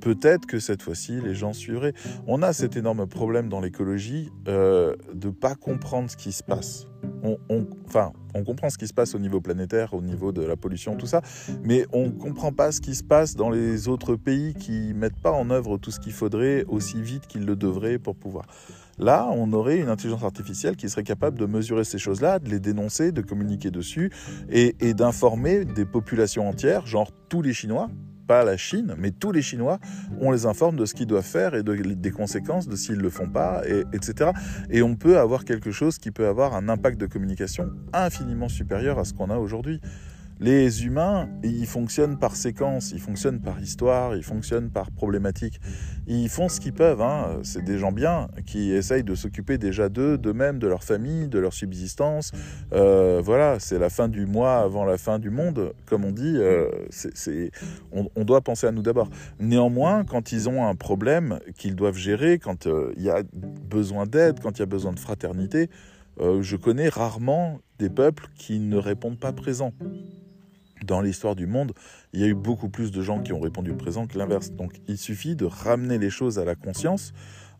[0.00, 1.94] peut-être que cette fois-ci, les gens suivraient.
[2.26, 6.42] On a cet énorme problème dans l'écologie euh, de ne pas comprendre ce qui se
[6.42, 6.86] passe.
[7.24, 7.36] On,
[7.86, 10.96] enfin, on comprend ce qui se passe au niveau planétaire, au niveau de la pollution,
[10.96, 11.20] tout ça,
[11.62, 15.20] mais on ne comprend pas ce qui se passe dans les autres pays qui mettent
[15.20, 18.46] pas en œuvre tout ce qu'il faudrait aussi vite qu'ils le devraient pour pouvoir.
[18.98, 22.60] Là, on aurait une intelligence artificielle qui serait capable de mesurer ces choses-là, de les
[22.60, 24.10] dénoncer, de communiquer dessus
[24.50, 27.88] et d'informer des populations entières, genre tous les Chinois,
[28.26, 29.78] pas la Chine, mais tous les Chinois,
[30.20, 33.02] on les informe de ce qu'ils doivent faire et de, des conséquences de s'ils ne
[33.02, 34.30] le font pas, et, etc.
[34.70, 38.98] Et on peut avoir quelque chose qui peut avoir un impact de communication infiniment supérieur
[38.98, 39.80] à ce qu'on a aujourd'hui.
[40.42, 45.60] Les humains, ils fonctionnent par séquence, ils fonctionnent par histoire, ils fonctionnent par problématique.
[46.08, 47.00] Ils font ce qu'ils peuvent.
[47.00, 47.38] Hein.
[47.44, 51.38] C'est des gens bien qui essayent de s'occuper déjà d'eux, d'eux-mêmes, de leur famille, de
[51.38, 52.32] leur subsistance.
[52.72, 56.34] Euh, voilà, c'est la fin du mois avant la fin du monde, comme on dit.
[56.36, 56.68] Euh,
[57.92, 59.10] on, doit penser à nous d'abord.
[59.38, 63.22] Néanmoins, quand ils ont un problème qu'ils doivent gérer, quand euh, il y a
[63.70, 65.70] besoin d'aide, quand il y a besoin de fraternité,
[66.18, 69.72] je connais rarement des peuples qui ne répondent pas présents
[70.84, 71.72] dans l'histoire du monde,
[72.12, 74.52] il y a eu beaucoup plus de gens qui ont répondu présent que l'inverse.
[74.52, 77.12] Donc il suffit de ramener les choses à la conscience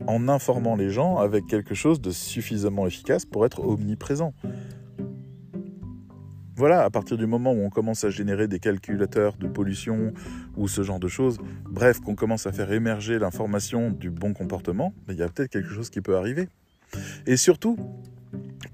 [0.06, 4.34] en informant les gens avec quelque chose de suffisamment efficace pour être omniprésent.
[6.54, 10.12] Voilà, à partir du moment où on commence à générer des calculateurs de pollution
[10.56, 14.92] ou ce genre de choses, bref, qu'on commence à faire émerger l'information du bon comportement,
[15.08, 16.48] il y a peut-être quelque chose qui peut arriver.
[17.26, 17.78] Et surtout,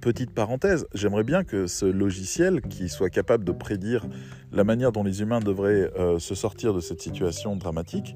[0.01, 4.07] Petite parenthèse, j'aimerais bien que ce logiciel qui soit capable de prédire
[4.53, 8.15] la manière dont les humains devraient euh, se sortir de cette situation dramatique,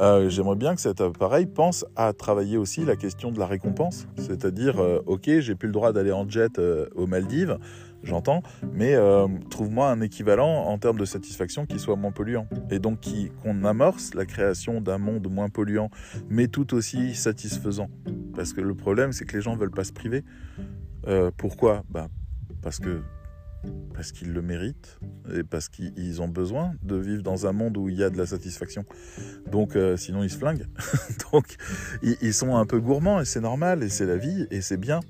[0.00, 4.06] euh, j'aimerais bien que cet appareil pense à travailler aussi la question de la récompense.
[4.18, 6.60] C'est-à-dire, euh, ok, j'ai plus le droit d'aller en jet
[6.94, 7.58] aux Maldives,
[8.02, 8.42] j'entends,
[8.74, 8.94] mais
[9.48, 12.46] trouve-moi un équivalent en termes de satisfaction qui soit moins polluant.
[12.70, 12.98] Et donc
[13.42, 15.88] qu'on amorce la création d'un monde moins polluant,
[16.28, 17.88] mais tout aussi satisfaisant.
[18.36, 20.22] Parce que le problème, c'est que les gens veulent pas se priver.
[21.06, 21.84] Euh, pourquoi?
[21.90, 22.08] Bah,
[22.62, 23.02] Parce que
[23.94, 24.98] parce qu'ils le méritent
[25.34, 28.18] et parce qu'ils ont besoin de vivre dans un monde où il y a de
[28.18, 28.84] la satisfaction.
[29.50, 30.66] Donc euh, sinon ils se flinguent.
[31.32, 31.56] Donc
[32.02, 35.00] ils, sont un peu gourmands et c'est normal et c'est la vie et c'est bien.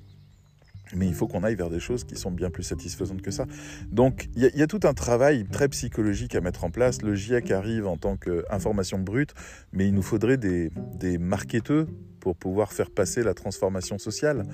[0.95, 3.45] Mais il faut qu'on aille vers des choses qui sont bien plus satisfaisantes que ça.
[3.91, 7.01] Donc il y, a tout un travail très psychologique à mettre en place.
[7.01, 9.33] Le GIEC arrive en tant qu'information brute,
[9.73, 11.87] mais il nous faudrait des, des marketeux
[12.19, 14.45] pour pouvoir faire passer la transformation sociale.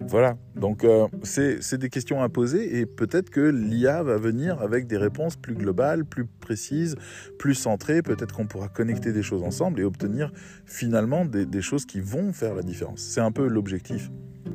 [0.00, 4.86] Voilà, donc euh, c'est des questions à poser et peut-être que l'IA va venir avec
[4.86, 6.96] des réponses plus globales, plus précises,
[7.38, 8.02] plus centrées.
[8.02, 10.32] Peut-être qu'on pourra connecter des choses ensemble et obtenir
[10.66, 13.00] finalement des, choses qui vont faire la différence.
[13.00, 14.10] C'est un peu l'objectif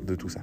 [0.06, 0.42] de tout ça.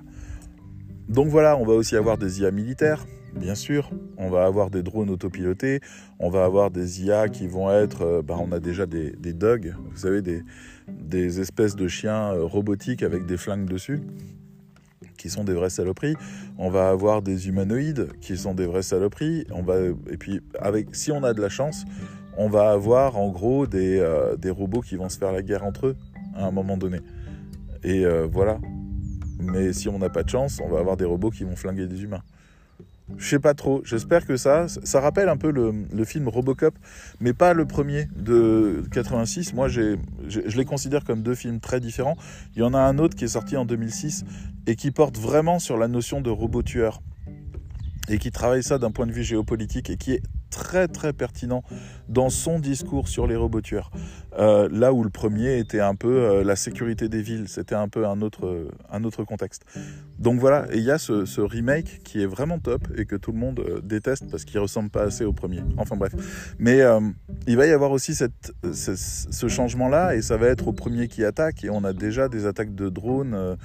[1.09, 3.91] Donc voilà, on va aussi avoir des IA militaires, bien sûr.
[4.17, 5.81] On va avoir des drones autopilotés.
[6.19, 8.03] On va avoir des IA qui vont être.
[8.03, 10.43] Euh, bah, on a déjà des, des dogs, vous savez, des,
[10.89, 14.01] des espèces de chiens euh, robotiques avec des flingues dessus
[15.19, 16.15] qui sont des vraies saloperies.
[16.57, 19.45] On va avoir des humanoïdes qui sont des vraies saloperies.
[20.11, 21.85] Et puis, avec, si on a de la chance,
[22.39, 25.89] on va avoir en gros des, euh, robots qui vont se faire la guerre entre
[25.89, 25.97] eux
[26.35, 27.01] à un moment donné.
[27.83, 28.59] Et euh, voilà.
[29.41, 31.87] Mais si on n'a pas de chance, on va avoir des robots qui vont flinguer
[31.87, 32.23] des humains.
[33.17, 33.81] Je sais pas trop.
[33.85, 36.75] J'espère que ça, ça rappelle un peu le, film Robocop,
[37.21, 39.55] mais pas le premier de 86.
[39.55, 39.97] Moi, je
[40.29, 42.17] les considère comme deux films très différents.
[42.55, 44.25] Il y en a un autre qui est sorti en 2006
[44.67, 47.01] et qui porte vraiment sur la notion de robot tueur
[48.09, 51.63] et qui travaille ça d'un point de vue géopolitique et qui est très très pertinent
[52.09, 53.91] dans son discours sur les robots tueurs.
[54.39, 57.89] Euh, là où le premier était un peu euh, la sécurité des villes, c'était un
[57.89, 59.65] peu un autre, un autre contexte.
[60.19, 63.39] Donc voilà, il y a ce, remake qui est vraiment top et que tout le
[63.39, 65.61] monde euh, déteste parce qu'il ressemble pas assez au premier.
[65.77, 66.13] Enfin bref.
[66.59, 66.81] Mais
[67.47, 71.25] il va y avoir aussi cette, ce, changement-là et ça va être au premier qui
[71.25, 73.57] attaque et on a déjà des attaques de drones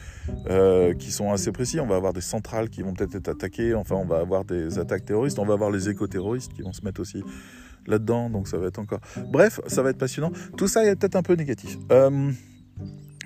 [0.99, 1.79] qui sont assez précis.
[1.79, 4.79] On va avoir des centrales qui vont peut-être être attaquées, enfin on va avoir des
[4.79, 7.23] attaques terroristes, on va avoir les éco-terroristes qui vont se mettre aussi
[7.87, 9.01] là-dedans, donc ça va être encore...
[9.29, 10.31] Bref, ça va être passionnant.
[10.57, 11.77] Tout ça est peut-être un peu négatif.
[11.91, 12.31] Euh,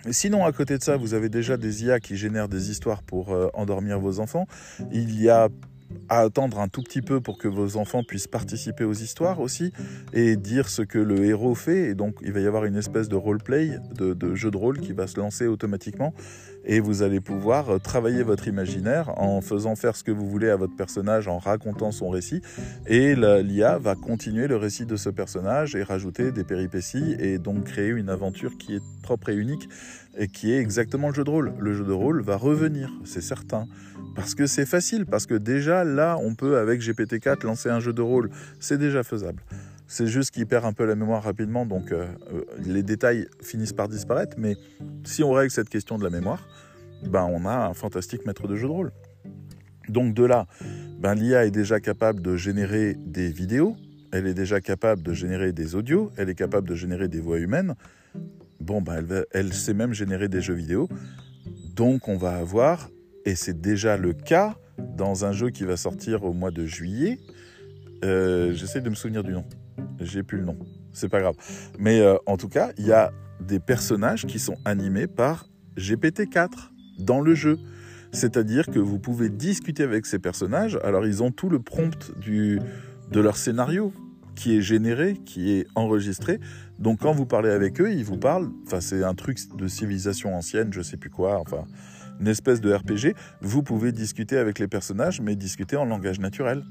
[0.09, 3.33] sinon, à côté de ça, vous avez déjà des IA qui génèrent des histoires pour
[3.33, 4.47] euh, endormir vos enfants.
[4.91, 5.49] Il y a
[6.09, 9.71] à attendre un tout petit peu pour que vos enfants puissent participer aux histoires aussi
[10.13, 11.89] et dire ce que le héros fait.
[11.89, 14.79] Et donc, il va y avoir une espèce de roleplay, de, de jeu de rôle
[14.79, 16.13] qui va se lancer automatiquement.
[16.69, 20.49] Et vous allez pouvoir euh, travailler votre imaginaire en faisant faire ce que vous voulez
[20.49, 22.41] à votre personnage, en racontant son récit.
[22.85, 27.63] Et l'IA va continuer le récit de ce personnage et rajouter des péripéties et donc
[27.63, 29.69] créer une aventure qui est propre et unique
[30.17, 31.53] et qui est exactement le jeu de rôle.
[31.59, 33.67] Le jeu de rôle va revenir, c'est certain.
[34.15, 37.93] Parce que c'est facile, parce que déjà là, on peut avec GPT-4 lancer un jeu
[37.93, 38.29] de rôle.
[38.59, 39.41] C'est déjà faisable.
[39.87, 43.73] C'est juste qu'il perd un peu la mémoire rapidement, donc euh, euh, les détails finissent
[43.73, 44.35] par disparaître.
[44.37, 44.57] Mais
[45.05, 46.45] si on règle cette question de la mémoire,
[47.03, 48.91] ben, on a un fantastique maître de jeu de rôle.
[49.87, 50.45] Donc de là,
[50.99, 53.77] ben, l'IA est déjà capable de générer des vidéos,
[54.11, 57.39] elle est déjà capable de générer des audios, elle est capable de générer des voix
[57.39, 57.75] humaines.
[58.59, 60.89] Bon, ben, elle, sait même générer des jeux vidéo.
[61.75, 62.89] Donc on va avoir,
[63.23, 67.19] et c'est déjà le cas dans un jeu qui va sortir au mois de juillet,
[68.03, 69.45] euh, j'essaie de me souvenir du nom.
[69.99, 70.57] J'ai plus le nom.
[70.93, 71.35] C'est pas grave.
[71.79, 75.47] Mais euh, en tout cas, il y a des personnages qui sont animés par
[75.77, 76.49] GPT-4
[76.99, 77.59] dans le jeu.
[78.11, 80.79] C'est-à-dire que vous pouvez discuter avec ces personnages.
[80.83, 83.93] Alors, ils ont tout le prompt de leur scénario
[84.35, 86.39] qui est généré, qui est enregistré.
[86.79, 88.49] Donc, quand vous parlez avec eux, ils vous parlent.
[88.65, 91.39] Enfin, c'est un truc de civilisation ancienne, je sais plus quoi.
[91.39, 91.65] Enfin,
[92.19, 93.15] une espèce de RPG.
[93.41, 96.63] Vous pouvez discuter avec les personnages, mais discuter en langage naturel.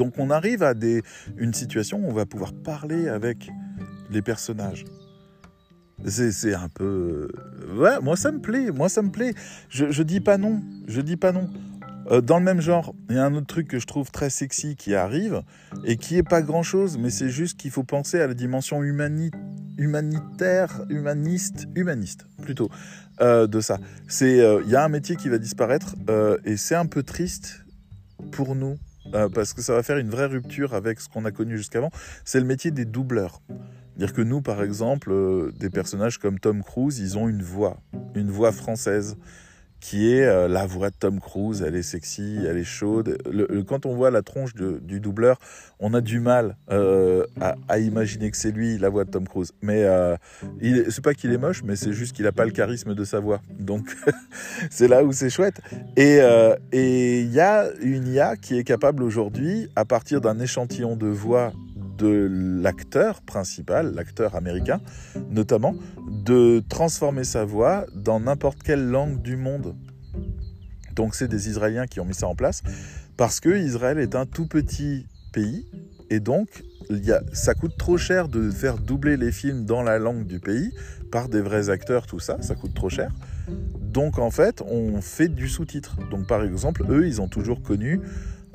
[0.00, 1.02] Donc on arrive à des,
[1.36, 3.50] une situation où on va pouvoir parler avec
[4.10, 4.86] les personnages.
[6.06, 7.28] C'est un peu...
[7.76, 9.34] Ouais, moi ça me plaît, moi ça me plaît.
[9.68, 11.50] Je, dis pas non, je dis pas non.
[12.10, 14.30] Euh, dans le même genre, il y a un autre truc que je trouve très
[14.30, 15.42] sexy qui arrive
[15.84, 18.82] et qui est pas grand chose, mais c'est juste qu'il faut penser à la dimension
[18.82, 22.70] humanitaire, humaniste, humaniste plutôt
[23.20, 23.76] euh, de ça.
[24.22, 25.94] Euh, il y a un métier qui va disparaître
[26.46, 27.66] et c'est un peu triste
[28.32, 28.78] pour nous
[29.14, 31.90] euh, parce que ça va faire une vraie rupture avec ce qu'on a connu jusqu'avant,
[32.24, 33.40] c'est le métier des doubleurs.
[33.96, 37.78] Dire que nous, par exemple, euh, des personnages comme Tom Cruise, ils ont une voix,
[38.14, 39.16] une voix française
[39.80, 41.64] qui est euh, la voix de Tom Cruise.
[41.66, 43.18] Elle est sexy, elle est chaude.
[43.66, 45.38] quand on voit la tronche du doubleur,
[45.78, 47.26] on a du mal euh,
[47.68, 49.52] à, imaginer que c'est lui, la voix de Tom Cruise.
[49.62, 50.16] Mais euh,
[50.90, 53.20] c'est pas qu'il est moche, mais c'est juste qu'il n'a pas le charisme de sa
[53.20, 53.40] voix.
[53.58, 53.96] Donc
[54.70, 55.60] c'est là où c'est chouette.
[55.96, 56.20] Et
[56.72, 61.52] il y a une IA qui est capable aujourd'hui, à partir d'un échantillon de voix
[62.00, 62.28] de
[62.62, 64.80] l'acteur principal, l'acteur américain
[65.30, 65.74] notamment,
[66.10, 69.74] de transformer sa voix dans n'importe quelle langue du monde.
[70.96, 72.62] Donc c'est des Israéliens qui ont mis ça en place
[73.16, 75.66] parce que Israël est un tout petit pays
[76.08, 79.98] et donc y a, ça coûte trop cher de faire doubler les films dans la
[79.98, 80.72] langue du pays
[81.12, 83.10] par des vrais acteurs, tout ça, ça coûte trop cher.
[83.80, 85.96] Donc en fait, on fait du sous-titre.
[86.10, 88.00] Donc par exemple, eux, ils ont toujours connu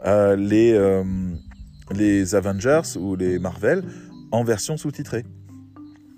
[0.05, 1.03] euh, les, euh,
[1.91, 3.83] les Avengers ou les Marvel
[4.31, 5.25] en version sous-titrée.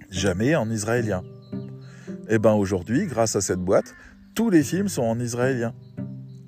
[0.09, 1.24] Jamais en israélien.
[2.30, 3.95] Et eh bien aujourd'hui, grâce à cette boîte,
[4.36, 5.74] tous les films sont en israélien.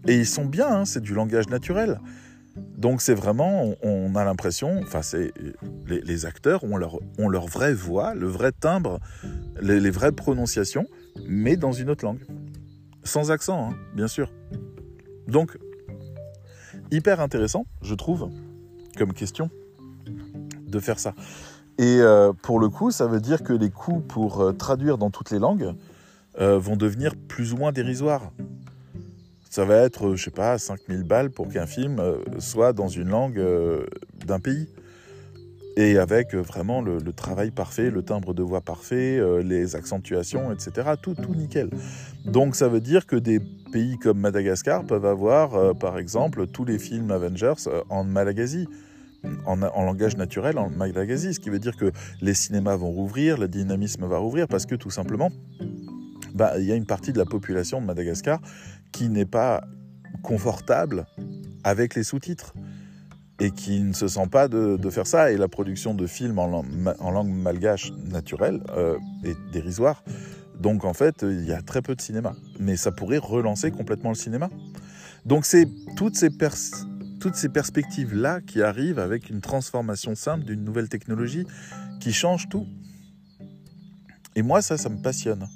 [0.08, 2.00] Et ils sont bien, hein, c'est du langage naturel.
[2.78, 5.34] Donc c'est vraiment, on, a l'impression, enfin c'est
[5.88, 9.00] les, acteurs ont leur, leur vraie voix, le vrai timbre,
[9.62, 10.88] les, vraies prononciations,
[11.28, 12.26] mais dans une autre langue.
[13.04, 14.32] Sans accent, hein, bien sûr.
[15.28, 15.58] Donc,
[16.92, 18.30] hyper intéressant, je trouve
[19.00, 19.50] comme question
[20.68, 21.16] de faire ça.
[21.80, 25.10] Et euh, pour le coup, ça veut dire que les coûts pour euh, traduire dans
[25.10, 25.74] toutes les langues
[26.40, 28.34] euh, vont devenir plus ou moins dérisoires.
[29.50, 32.00] Ça va être, je sais pas, 5000 balles pour qu'un film
[32.38, 33.44] soit dans une langue
[34.28, 34.68] d'un pays.
[35.76, 40.90] Et avec vraiment le, travail parfait, le timbre de voix parfait, les accentuations, etc.
[41.02, 41.72] Tout, tout nickel.
[42.26, 43.40] Donc ça veut dire que des
[43.72, 47.56] pays comme Madagascar peuvent avoir, par exemple, tous les films Avengers
[47.90, 48.68] en Malagasy
[49.46, 51.92] en, langage naturel en Malagasy, ce qui veut dire que
[52.22, 55.30] les cinémas vont rouvrir, le dynamisme va rouvrir, parce que tout simplement,
[56.34, 58.40] bah, il y a une partie de la population de Madagascar
[58.92, 59.64] qui n'est pas
[60.24, 61.06] confortable
[61.64, 62.54] avec les sous-titres
[63.40, 65.32] et qui ne se sent pas de, faire ça.
[65.32, 66.64] Et la production de films en,
[67.12, 70.04] langue malgache naturelle euh, est dérisoire.
[70.60, 72.34] Donc en fait, il y a très peu de cinéma.
[72.60, 74.50] Mais ça pourrait relancer complètement le cinéma.
[75.26, 80.64] Donc c'est toutes ces, personnes toutes ces perspectives-là qui arrivent avec une transformation simple d'une
[80.64, 81.46] nouvelle technologie
[82.00, 82.66] qui change tout.
[84.36, 85.48] Et moi, ça, ça me passionne.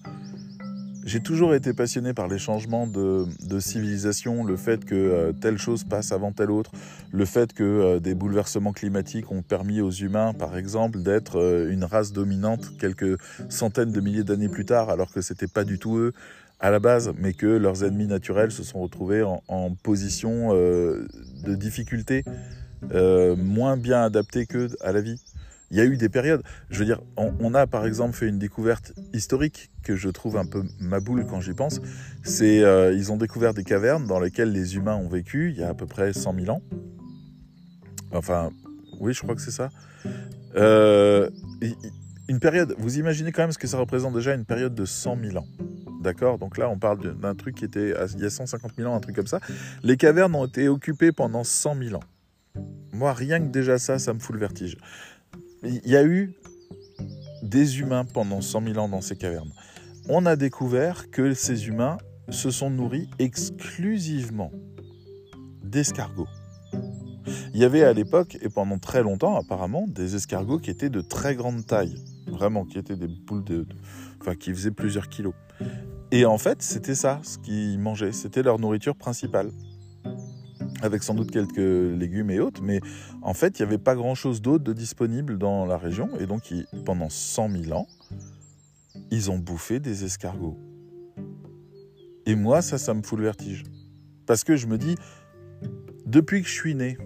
[1.05, 3.27] J'ai toujours été passionné par les changements de,
[3.59, 6.71] civilisation, le fait que euh, telle chose passe avant telle autre,
[7.11, 11.69] le fait que euh, des bouleversements climatiques ont permis aux humains, par exemple, d'être euh,
[11.69, 15.77] une race dominante quelques centaines de milliers d'années plus tard, alors que c'était pas du
[15.77, 16.13] tout eux
[16.59, 21.07] à la base, mais que leurs ennemis naturels se sont retrouvés en, position euh,
[21.43, 22.23] de difficulté
[22.93, 25.19] euh, moins bien adaptée que à la vie.
[25.71, 26.43] Il y a eu des périodes.
[26.69, 30.45] Je veux dire, on, a par exemple fait une découverte historique que je trouve un
[30.45, 31.81] peu ma boule quand j'y pense.
[32.23, 35.63] C'est euh, ils ont découvert des cavernes dans lesquelles les humains ont vécu il y
[35.63, 36.61] a à peu près 100 000 ans.
[38.11, 38.51] Enfin,
[38.99, 39.69] oui, je crois que c'est ça.
[42.27, 42.75] Une période.
[42.77, 45.47] Vous imaginez quand même ce que ça représente déjà une période de 100 000 ans.
[46.01, 46.37] D'accord?
[46.37, 48.99] Donc là, on parle d'un truc qui était il y a 150 000 ans, un
[48.99, 49.39] truc comme ça.
[49.83, 52.03] Les cavernes ont été occupées pendant 100 000 ans.
[52.91, 54.77] Moi, rien que déjà ça, ça me fout le vertige.
[55.63, 56.33] Il y a eu
[57.41, 59.51] des humains pendant 100 000 ans dans ces cavernes.
[60.09, 61.97] On a découvert que ces humains
[62.29, 64.51] se sont nourris exclusivement
[65.63, 66.27] d'escargots.
[67.53, 71.01] Il y avait à l'époque, et pendant très longtemps apparemment, des escargots qui étaient de
[71.01, 71.97] très grande taille.
[72.27, 73.65] Vraiment, qui étaient des boules de.
[74.21, 75.33] Enfin, qui faisaient plusieurs kilos.
[76.11, 78.11] Et en fait, c'était ça, ce qu'ils mangeaient.
[78.11, 79.51] C'était leur nourriture principale.
[80.81, 82.81] Avec sans doute quelques légumes et autres, mais
[83.21, 86.09] en fait, il n'y avait pas grand-chose d'autre de disponible dans la région.
[86.19, 86.53] Et donc,
[86.85, 87.87] pendant 100 000 ans,
[89.09, 90.57] ils ont bouffé des escargots.
[92.25, 93.63] Et moi, ça, ça me fout le vertige.
[94.25, 94.95] Parce que je me dis,
[96.05, 96.97] depuis que je suis né,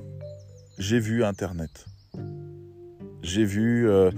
[0.77, 1.85] j'ai vu Internet.
[3.27, 4.09] J'ai vu euh,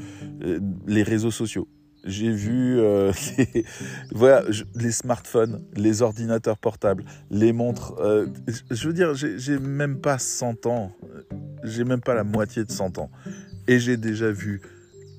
[0.85, 1.67] les réseaux sociaux.
[2.05, 3.65] J'ai vu euh, les,
[4.11, 4.43] voilà,
[4.75, 7.95] les smartphones, les ordinateurs portables, les montres.
[7.99, 8.27] Euh,
[8.69, 10.91] je veux dire, j'ai même pas 100 ans.
[11.63, 13.09] J'ai même pas la moitié de 100 ans.
[13.67, 14.61] Et j'ai déjà vu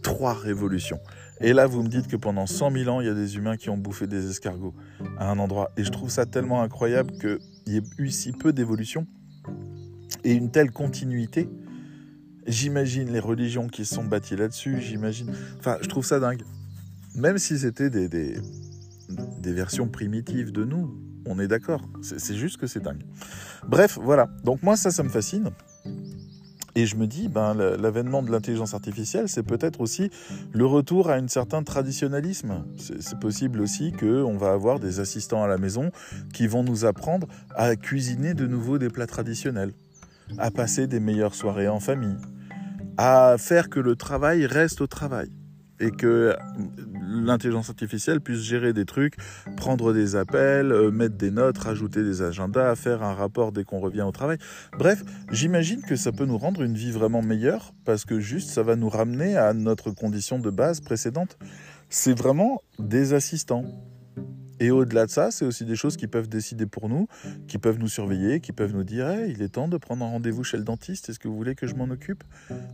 [0.03, 1.01] trois révolutions.
[1.41, 3.57] Et là, vous me dites que pendant 100 000 ans, il y a des humains
[3.57, 4.75] qui ont bouffé des escargots
[5.19, 5.73] à un endroit.
[5.77, 9.07] Et je trouve ça tellement incroyable qu'il y ait eu si peu d'évolution
[10.23, 11.49] et une telle continuité.
[12.47, 15.33] J'imagine les religions qui sont bâties là-dessus, j'imagine...
[15.59, 16.43] Enfin, je trouve ça dingue.
[17.15, 18.43] Même si c'était des
[19.53, 21.83] versions primitives de nous, on est d'accord.
[22.03, 23.05] C'est juste que c'est dingue.
[23.69, 24.29] Bref, voilà.
[24.45, 25.51] Donc moi, ça, ça me fascine.
[26.77, 30.11] Et je me dis, ben, l'avènement de l'intelligence artificielle, c'est peut-être aussi
[30.53, 32.65] le retour à un certain traditionnalisme.
[32.77, 35.91] C'est possible aussi qu'on va avoir des assistants à la maison
[36.33, 37.27] qui vont nous apprendre
[37.57, 39.73] à cuisiner de nouveau des plats traditionnels,
[40.39, 42.17] à passer des meilleures soirées en famille,
[42.97, 45.31] à faire que le travail reste au travail
[45.81, 46.37] et que
[47.03, 49.15] l'intelligence artificielle puisse gérer des trucs,
[49.57, 53.81] prendre des appels, euh, mettre des notes, rajouter des agendas, faire un rapport dès qu'on
[53.81, 54.39] revient au travail.
[54.79, 55.03] Bref,
[55.33, 58.77] j'imagine que ça peut nous rendre une vie vraiment meilleure parce que juste ça va
[58.77, 61.39] nous ramener à notre condition de base précédente.
[61.89, 63.65] C'est vraiment des assistants.
[64.61, 67.09] Et au-delà de ça, c'est aussi des choses qui peuvent décider pour nous,
[67.49, 70.45] qui peuvent nous surveiller, qui peuvent nous dire il est temps de prendre un rendez-vous
[70.45, 72.23] chez le dentiste, est-ce que vous voulez que je m'en occupe?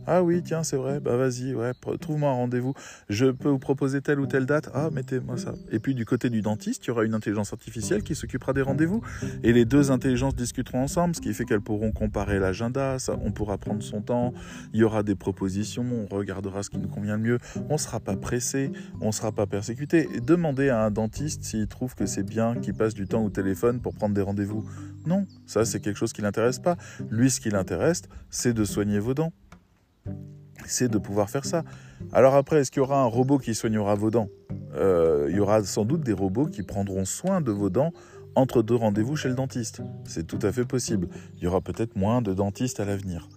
[0.05, 2.73] Ah oui, tiens, c'est vrai, bah vas-y, ouais, trouve-moi un rendez-vous.
[3.09, 4.69] Je peux vous proposer telle ou telle date?
[4.73, 5.53] Ah, mettez-moi ça.
[5.71, 8.61] Et puis du côté du dentiste, il y aura une intelligence artificielle qui s'occupera des
[8.61, 9.01] rendez-vous.
[9.43, 13.57] Et les deux intelligences discuteront ensemble, ce qui fait qu'elles pourront comparer l'agenda, on pourra
[13.57, 14.33] prendre son temps,
[14.73, 17.37] il y aura des propositions, on regardera ce qui nous convient le mieux,
[17.69, 20.09] on ne sera pas pressé, on ne sera pas persécuté.
[20.21, 23.93] Demandez à un dentiste s'il que c'est bien qu'il passe du temps au téléphone pour
[23.93, 24.67] prendre des rendez-vous.
[25.05, 26.75] Non, ça c'est quelque chose qui l'intéresse pas.
[27.09, 29.31] Lui, ce qui l'intéresse, c'est de soigner vos dents.
[30.65, 31.63] C'est de pouvoir faire ça.
[32.11, 34.29] Alors après, est-ce qu'il y aura un robot qui soignera vos dents?
[34.75, 37.91] Euh, Il y aura sans doute des robots qui prendront soin de vos dents
[38.35, 39.81] entre deux rendez-vous chez le dentiste.
[40.05, 41.07] C'est tout à fait possible.
[41.35, 43.29] Il y aura peut-être moins de dentistes à l'avenir.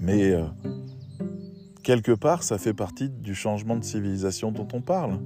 [0.00, 0.44] Mais euh,
[1.82, 5.18] quelque part, ça fait partie du changement de civilisation dont on parle.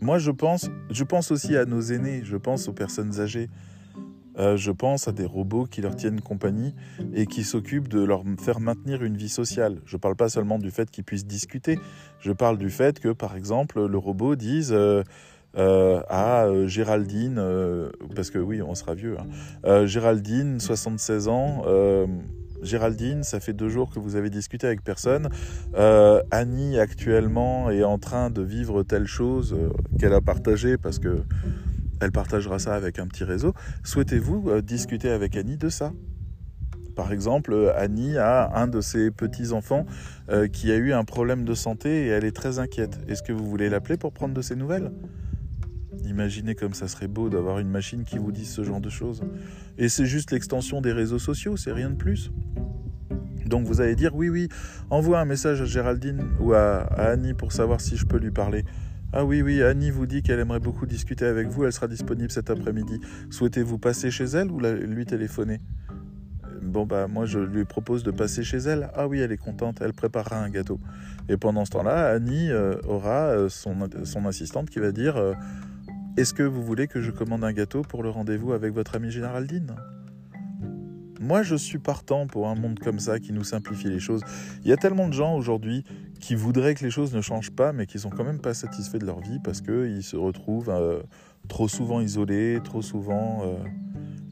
[0.00, 3.50] Moi, je pense, je pense aussi à nos aînés, je pense aux personnes âgées.
[4.38, 6.74] Euh, je pense à des robots qui leur tiennent compagnie
[7.12, 9.80] et qui s'occupent de leur faire maintenir une vie sociale.
[9.84, 11.78] Je ne parle pas seulement du fait qu'ils puissent discuter,
[12.20, 15.02] je parle du fait que, par exemple, le robot dise euh,
[15.58, 17.42] euh, à Géraldine,
[18.14, 21.64] parce que oui, on sera vieux, hein, Géraldine, 76 ans,
[22.62, 25.28] Géraldine, ça fait deux jours que vous avez discuté avec personne.
[25.74, 30.98] Euh, Annie, actuellement, est en train de vivre telle chose euh, qu'elle a partagée parce
[30.98, 31.22] que
[32.00, 33.52] elle partagera ça avec un petit réseau.
[33.84, 35.92] Souhaitez-vous euh, discuter avec Annie de ça?
[36.96, 39.86] Par exemple, Annie a un de ses petits-enfants
[40.52, 42.98] qui a eu un problème de santé et elle est très inquiète.
[43.08, 44.90] Est-ce que vous voulez l'appeler pour prendre de ses nouvelles?
[46.04, 49.22] Imaginez comme ça serait beau d'avoir une machine qui vous dise ce genre de choses.
[49.78, 52.30] Et c'est juste l'extension des réseaux sociaux, c'est rien de plus.
[53.46, 54.48] Donc vous allez dire oui oui,
[54.90, 58.64] envoie un message à Géraldine ou à, Annie pour savoir si je peux lui parler.
[59.12, 62.30] Ah oui oui, Annie vous dit qu'elle aimerait beaucoup discuter avec vous, elle sera disponible
[62.30, 63.00] cet après-midi.
[63.30, 65.60] Souhaitez-vous passer chez elle ou lui téléphoner?
[66.62, 68.90] Bon bah moi je lui propose de passer chez elle.
[68.94, 70.78] Ah oui, elle est contente, elle préparera un gâteau.
[71.28, 73.74] Et pendant ce temps-là, Annie euh, aura euh, son,
[74.04, 75.32] son, assistante qui va dire euh,
[76.16, 79.10] Est-ce que vous voulez que je commande un gâteau pour le rendez-vous avec votre amie
[79.10, 79.76] Géraldine?
[81.20, 84.22] Moi, je suis partant pour un monde comme ça qui nous simplifie les choses.
[84.64, 85.84] Il y a tellement de gens aujourd'hui
[86.18, 88.98] qui voudraient que les choses ne changent pas, mais qui sont quand même pas satisfaits
[88.98, 91.00] de leur vie parce qu'ils se retrouvent euh,
[91.48, 93.58] trop souvent isolés, trop souvent euh,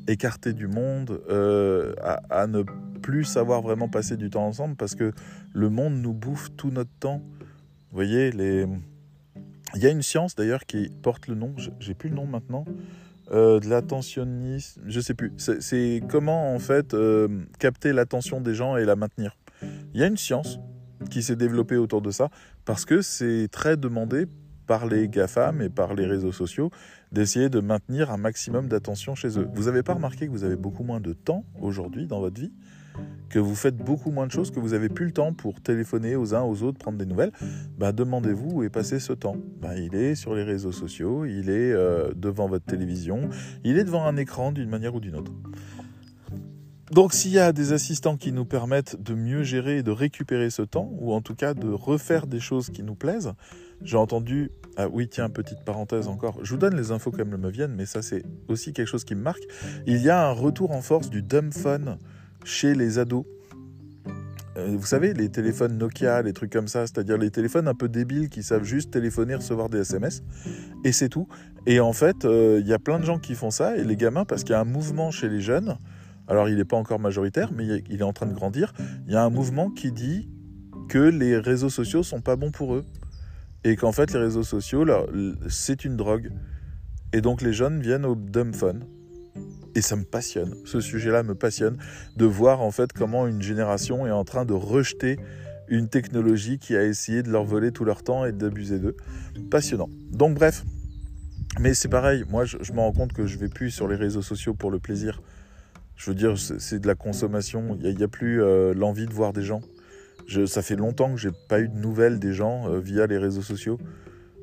[0.09, 1.95] écartés du monde, euh,
[2.31, 2.65] à, ne
[3.03, 5.13] plus savoir vraiment passer du temps ensemble parce que
[5.55, 7.23] le monde nous bouffe tout notre temps.
[7.91, 8.67] Vous voyez, les...
[9.75, 12.65] il y a une science d'ailleurs qui porte le nom, j'ai plus le nom maintenant,
[13.31, 15.33] euh, de l'attentionnisme, je sais plus.
[15.37, 19.37] C'est comment en fait euh, capter l'attention des gens et la maintenir.
[19.93, 20.59] Il y a une science
[21.11, 22.31] qui s'est développée autour de ça
[22.65, 24.27] parce que c'est très demandé
[24.67, 26.71] par les GAFAM et par les réseaux sociaux
[27.13, 29.49] d'essayer de maintenir un maximum d'attention chez eux.
[29.55, 32.53] Vous n'avez pas remarqué que vous avez beaucoup moins de temps aujourd'hui dans votre vie?
[33.29, 36.17] Que vous faites beaucoup moins de choses, que vous avez plus le temps pour téléphoner
[36.17, 37.33] aux uns aux autres, prendre des nouvelles,
[37.77, 39.37] bah, demandez-vous où est passé ce temps.
[39.61, 43.29] Bah, il est sur les réseaux sociaux, il est euh, devant votre télévision,
[43.65, 45.33] il est devant un écran d'une manière ou d'une autre.
[46.91, 50.49] Donc s'il y a des assistants qui nous permettent de mieux gérer et de récupérer
[50.49, 53.33] ce temps, ou en tout cas de refaire des choses qui nous plaisent,
[53.83, 57.39] j'ai entendu, ah oui tiens, petite parenthèse encore, je vous donne les infos comme elles
[57.39, 59.43] me viennent, mais ça c'est aussi quelque chose qui me marque,
[59.87, 61.99] il y a un retour en force du dumb phone
[62.45, 63.25] chez les ados.
[64.57, 67.89] Euh, vous savez, les téléphones Nokia, les trucs comme ça, c'est-à-dire les téléphones un peu
[67.89, 70.23] débiles qui savent juste téléphoner, recevoir des SMS,
[70.85, 71.29] et c'est tout.
[71.67, 73.97] Et en fait, euh, il y a plein de gens qui font ça, et les
[73.97, 75.77] gamins, parce qu'il y a un mouvement chez les jeunes,
[76.27, 78.73] alors il n'est pas encore majoritaire, mais il est en train de grandir,
[79.07, 80.29] il y a un mouvement qui dit
[80.89, 82.85] que les réseaux sociaux sont pas bons pour eux.
[83.65, 84.87] Et qu'en fait, les réseaux sociaux,
[85.49, 86.31] c'est une drogue.
[87.13, 88.85] Et donc les jeunes viennent au dumb phone
[89.79, 90.57] et ça me passionne.
[90.65, 91.79] Ce sujet-là me passionne
[92.17, 95.19] de voir en fait comment une génération est en train de rejeter
[95.69, 98.97] une technologie qui a essayé de leur voler tout leur temps et d'abuser d'eux.
[99.53, 99.89] Passionnant.
[100.11, 100.65] Donc bref,
[101.61, 104.23] mais c'est pareil, moi je, me rends compte que je vais plus sur les réseaux
[104.23, 105.23] sociaux pour le plaisir.
[105.95, 109.33] Je veux dire, c'est de la consommation, il n'y a, plus euh, l'envie de voir
[109.33, 109.61] des gens.
[110.47, 113.43] Ça fait longtemps que j'ai pas eu de nouvelles des gens euh, via les réseaux
[113.43, 113.79] sociaux.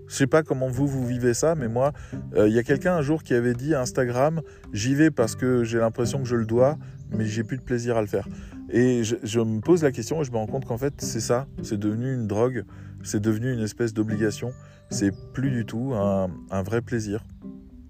[0.07, 1.93] Je sais pas comment vous, vous vivez ça, mais moi,
[2.35, 4.41] euh, il y a quelqu'un un jour qui avait dit Instagram,
[4.73, 6.77] j'y vais parce que j'ai l'impression que je le dois,
[7.11, 8.27] mais j'ai plus de plaisir à le faire.
[8.69, 11.47] Et je, me pose la question et je me rends compte qu'en fait, c'est ça,
[11.61, 12.65] c'est devenu une drogue,
[13.03, 14.51] c'est devenu une espèce d'obligation,
[14.89, 17.23] c'est plus du tout un, un vrai plaisir.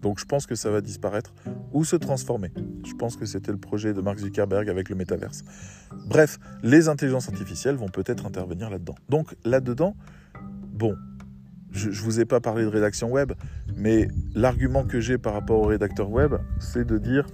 [0.01, 1.33] Donc je pense que ça va disparaître
[1.71, 2.51] ou se transformer.
[2.85, 5.43] Je pense que c'était le projet de Mark Zuckerberg avec le métaverse.
[6.07, 8.93] Bref, les intelligences artificielles vont peut-être intervenir là-dedans.
[9.09, 9.95] Donc là-dedans,
[10.73, 10.95] bon,
[11.75, 13.33] je ne vous ai pas parlé de rédaction web,
[13.75, 17.25] mais l'argument que j'ai par rapport au rédacteur web, c'est de dire,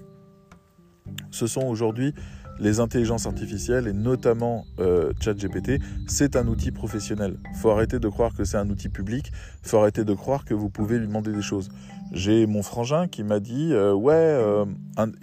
[1.30, 2.14] ce sont aujourd'hui
[2.60, 7.38] les intelligences artificielles et notamment euh, ChatGPT, c'est un outil professionnel.
[7.54, 9.32] Il faut arrêter de croire que c'est un outil public,
[9.64, 11.70] il faut arrêter de croire que vous pouvez lui demander des choses.
[12.14, 14.66] J'ai mon frangin qui m'a dit, euh, ouais, euh,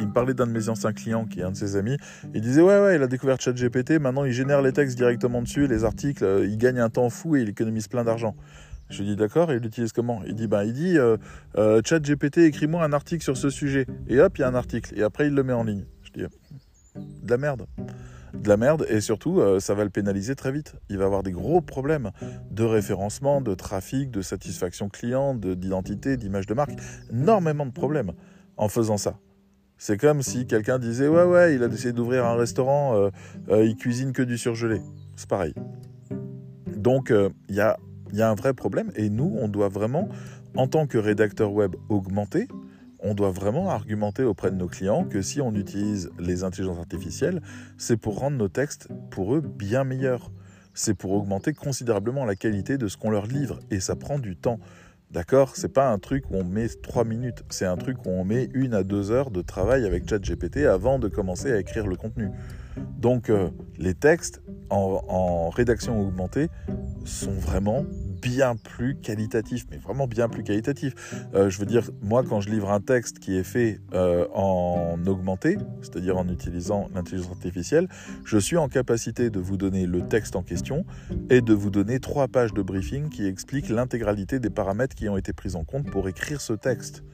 [0.01, 1.97] il me parlait d'un de mes anciens clients qui est un de ses amis,
[2.35, 5.66] il disait, ouais, ouais, il a découvert ChatGPT, maintenant il génère les textes directement dessus,
[5.66, 8.35] les articles, il gagne un temps fou et il économise plein d'argent.
[8.91, 10.22] Je lui dis d'accord, et il l'utilise comment?
[10.26, 11.16] Il dit bah il dit euh,
[11.57, 13.86] euh, chat GPT, écris-moi un article sur ce sujet.
[14.09, 14.99] Et hop, il y a un article.
[14.99, 15.84] Et après il le met en ligne.
[16.03, 16.24] Je dis
[16.97, 17.66] de la merde.
[18.34, 20.74] De la merde, et surtout, euh, ça va le pénaliser très vite.
[20.91, 22.11] Il va avoir des gros problèmes
[22.51, 26.72] de référencement, de trafic, de satisfaction client, d'identité, d'image de marque.
[27.11, 28.12] Énormément de problèmes
[28.57, 29.18] en faisant ça.
[29.76, 33.11] C'est comme si quelqu'un disait Ouais, ouais, il a décidé d'ouvrir un restaurant,
[33.49, 34.82] il cuisine que du surgelé.
[35.16, 35.55] C'est pareil.
[36.76, 37.12] Donc,
[37.49, 37.78] il y a
[38.13, 40.09] il y a un vrai problème et nous, on doit vraiment,
[40.57, 42.49] en tant que rédacteur web augmenté,
[43.01, 47.43] on doit vraiment argumenter auprès de nos clients que si on utilise les intelligences artificielles,
[47.77, 50.33] c'est pour rendre nos textes pour eux bien meilleurs.
[50.75, 54.37] C'est pour augmenter considérablement la qualité de ce qu'on leur livre et ça prend du
[54.37, 54.59] temps.
[55.11, 55.57] D'accord?
[55.57, 58.49] C'est pas un truc où on met trois minutes, c'est un truc où on met
[58.53, 62.29] une à deux heures de travail avec ChatGPT avant de commencer à écrire le contenu.
[62.99, 66.49] Donc euh, les textes en, rédaction augmentée
[67.05, 67.85] sont vraiment
[68.20, 70.95] bien plus qualitatifs, mais vraiment bien plus qualitatifs.
[71.35, 74.99] Euh, je veux dire, moi quand je livre un texte qui est fait euh, en
[75.07, 77.89] augmenté, c'est-à-dire en utilisant l'intelligence artificielle,
[78.24, 80.85] je suis en capacité de vous donner le texte en question
[81.31, 85.16] et de vous donner trois pages de briefing qui expliquent l'intégralité des paramètres qui ont
[85.16, 87.05] été pris en compte pour écrire ce texte.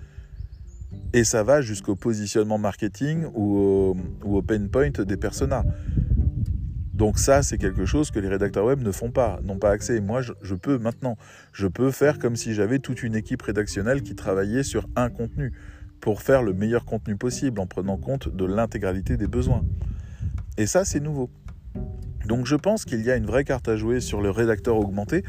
[1.13, 5.65] Et ça va jusqu'au positionnement marketing ou au, pain point des personas.
[6.93, 10.01] Donc ça, c'est quelque chose que les rédacteurs web ne font pas, n'ont pas accès.
[10.01, 11.17] Moi, je, peux maintenant,
[11.53, 15.53] je peux faire comme si j'avais toute une équipe rédactionnelle qui travaillait sur un contenu
[16.01, 19.65] pour faire le meilleur contenu possible en prenant compte de l'intégralité des besoins.
[20.57, 21.31] Et ça, c'est nouveau.
[22.27, 25.25] Donc je pense qu'il y a une vraie carte à jouer sur le rédacteur augmenté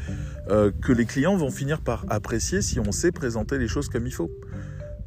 [0.48, 4.06] euh, que les clients vont finir par apprécier si on sait présenter les choses comme
[4.06, 4.30] il faut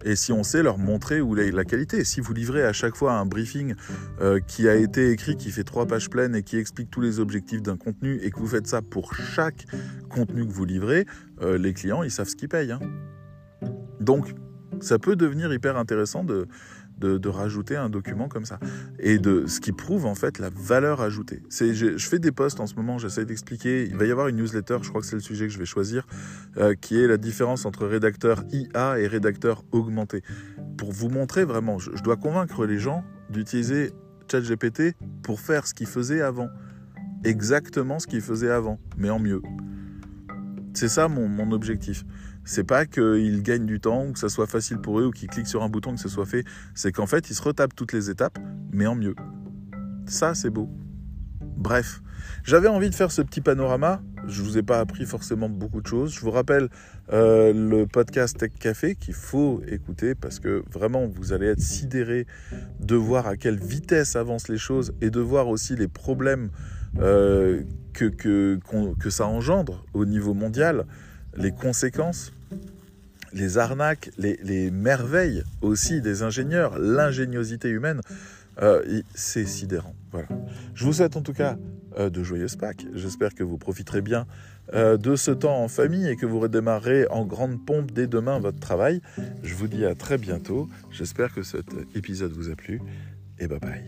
[0.04, 2.04] et si on sait leur montrer où est la qualité.
[2.04, 3.76] Si vous livrez à chaque fois un briefing
[4.22, 7.20] euh, qui a été écrit, qui fait trois pages pleines et qui explique tous les
[7.20, 9.66] objectifs d'un contenu et que vous faites ça pour chaque
[10.10, 11.06] contenu que vous livrez,
[11.42, 12.72] euh, les clients, ils savent ce qu'ils payent.
[12.72, 12.80] Hein.
[14.00, 14.34] Donc,
[14.82, 16.48] ça peut devenir hyper intéressant de,
[17.00, 18.60] de, rajouter un document comme ça.
[19.00, 21.42] Et de ce qui prouve en fait la valeur ajoutée.
[21.50, 23.86] C'est, je, fais des posts en ce moment, j'essaie d'expliquer.
[23.86, 25.66] Il va y avoir une newsletter, je crois que c'est le sujet que je vais
[25.66, 26.06] choisir,
[26.58, 30.24] euh, qui est la différence entre rédacteur IA et rédacteur augmenté.
[30.78, 33.92] Pour vous montrer vraiment, je, je dois convaincre les gens d'utiliser
[34.30, 36.50] ChatGPT pour faire ce qu'il faisait avant.
[37.24, 39.42] Exactement ce qu'il faisait avant, mais en mieux.
[40.74, 42.06] C'est ça mon, mon objectif.
[42.50, 45.28] C'est pas qu'ils gagnent du temps ou que ça soit facile pour eux ou qu'ils
[45.28, 46.44] cliquent sur un bouton que ce soit fait.
[46.74, 48.40] C'est qu'en fait, ils se retapent toutes les étapes,
[48.72, 49.14] mais en mieux.
[50.08, 50.68] Ça, c'est beau.
[51.42, 52.02] Bref,
[52.44, 54.02] j'avais envie de faire ce petit panorama.
[54.26, 56.12] Je vous ai pas appris forcément beaucoup de choses.
[56.12, 56.70] Je vous rappelle
[57.14, 62.26] euh, le podcast Tech Café qu'il faut écouter parce que vraiment vous allez être sidéré
[62.80, 66.50] de voir à quelle vitesse avancent les choses et de voir aussi les problèmes
[66.98, 67.62] euh,
[67.94, 68.58] que, que,
[69.00, 70.88] que ça engendre au niveau mondial,
[71.38, 72.34] les conséquences
[73.34, 78.02] les arnaques, les, merveilles aussi des ingénieurs, l'ingéniosité humaine,
[78.62, 79.96] euh, c'est sidérant.
[80.12, 80.28] Voilà.
[80.74, 81.58] Je vous souhaite en tout cas
[81.98, 82.86] euh, de joyeuses Pâques.
[82.94, 84.26] J'espère que vous profiterez bien
[84.74, 88.40] euh, de ce temps en famille et que vous redémarrerez en grande pompe dès demain
[88.40, 89.02] votre travail.
[89.44, 90.68] Je vous dis à très bientôt.
[90.92, 92.82] J'espère que cet épisode vous a plu
[93.40, 93.86] et bye bye.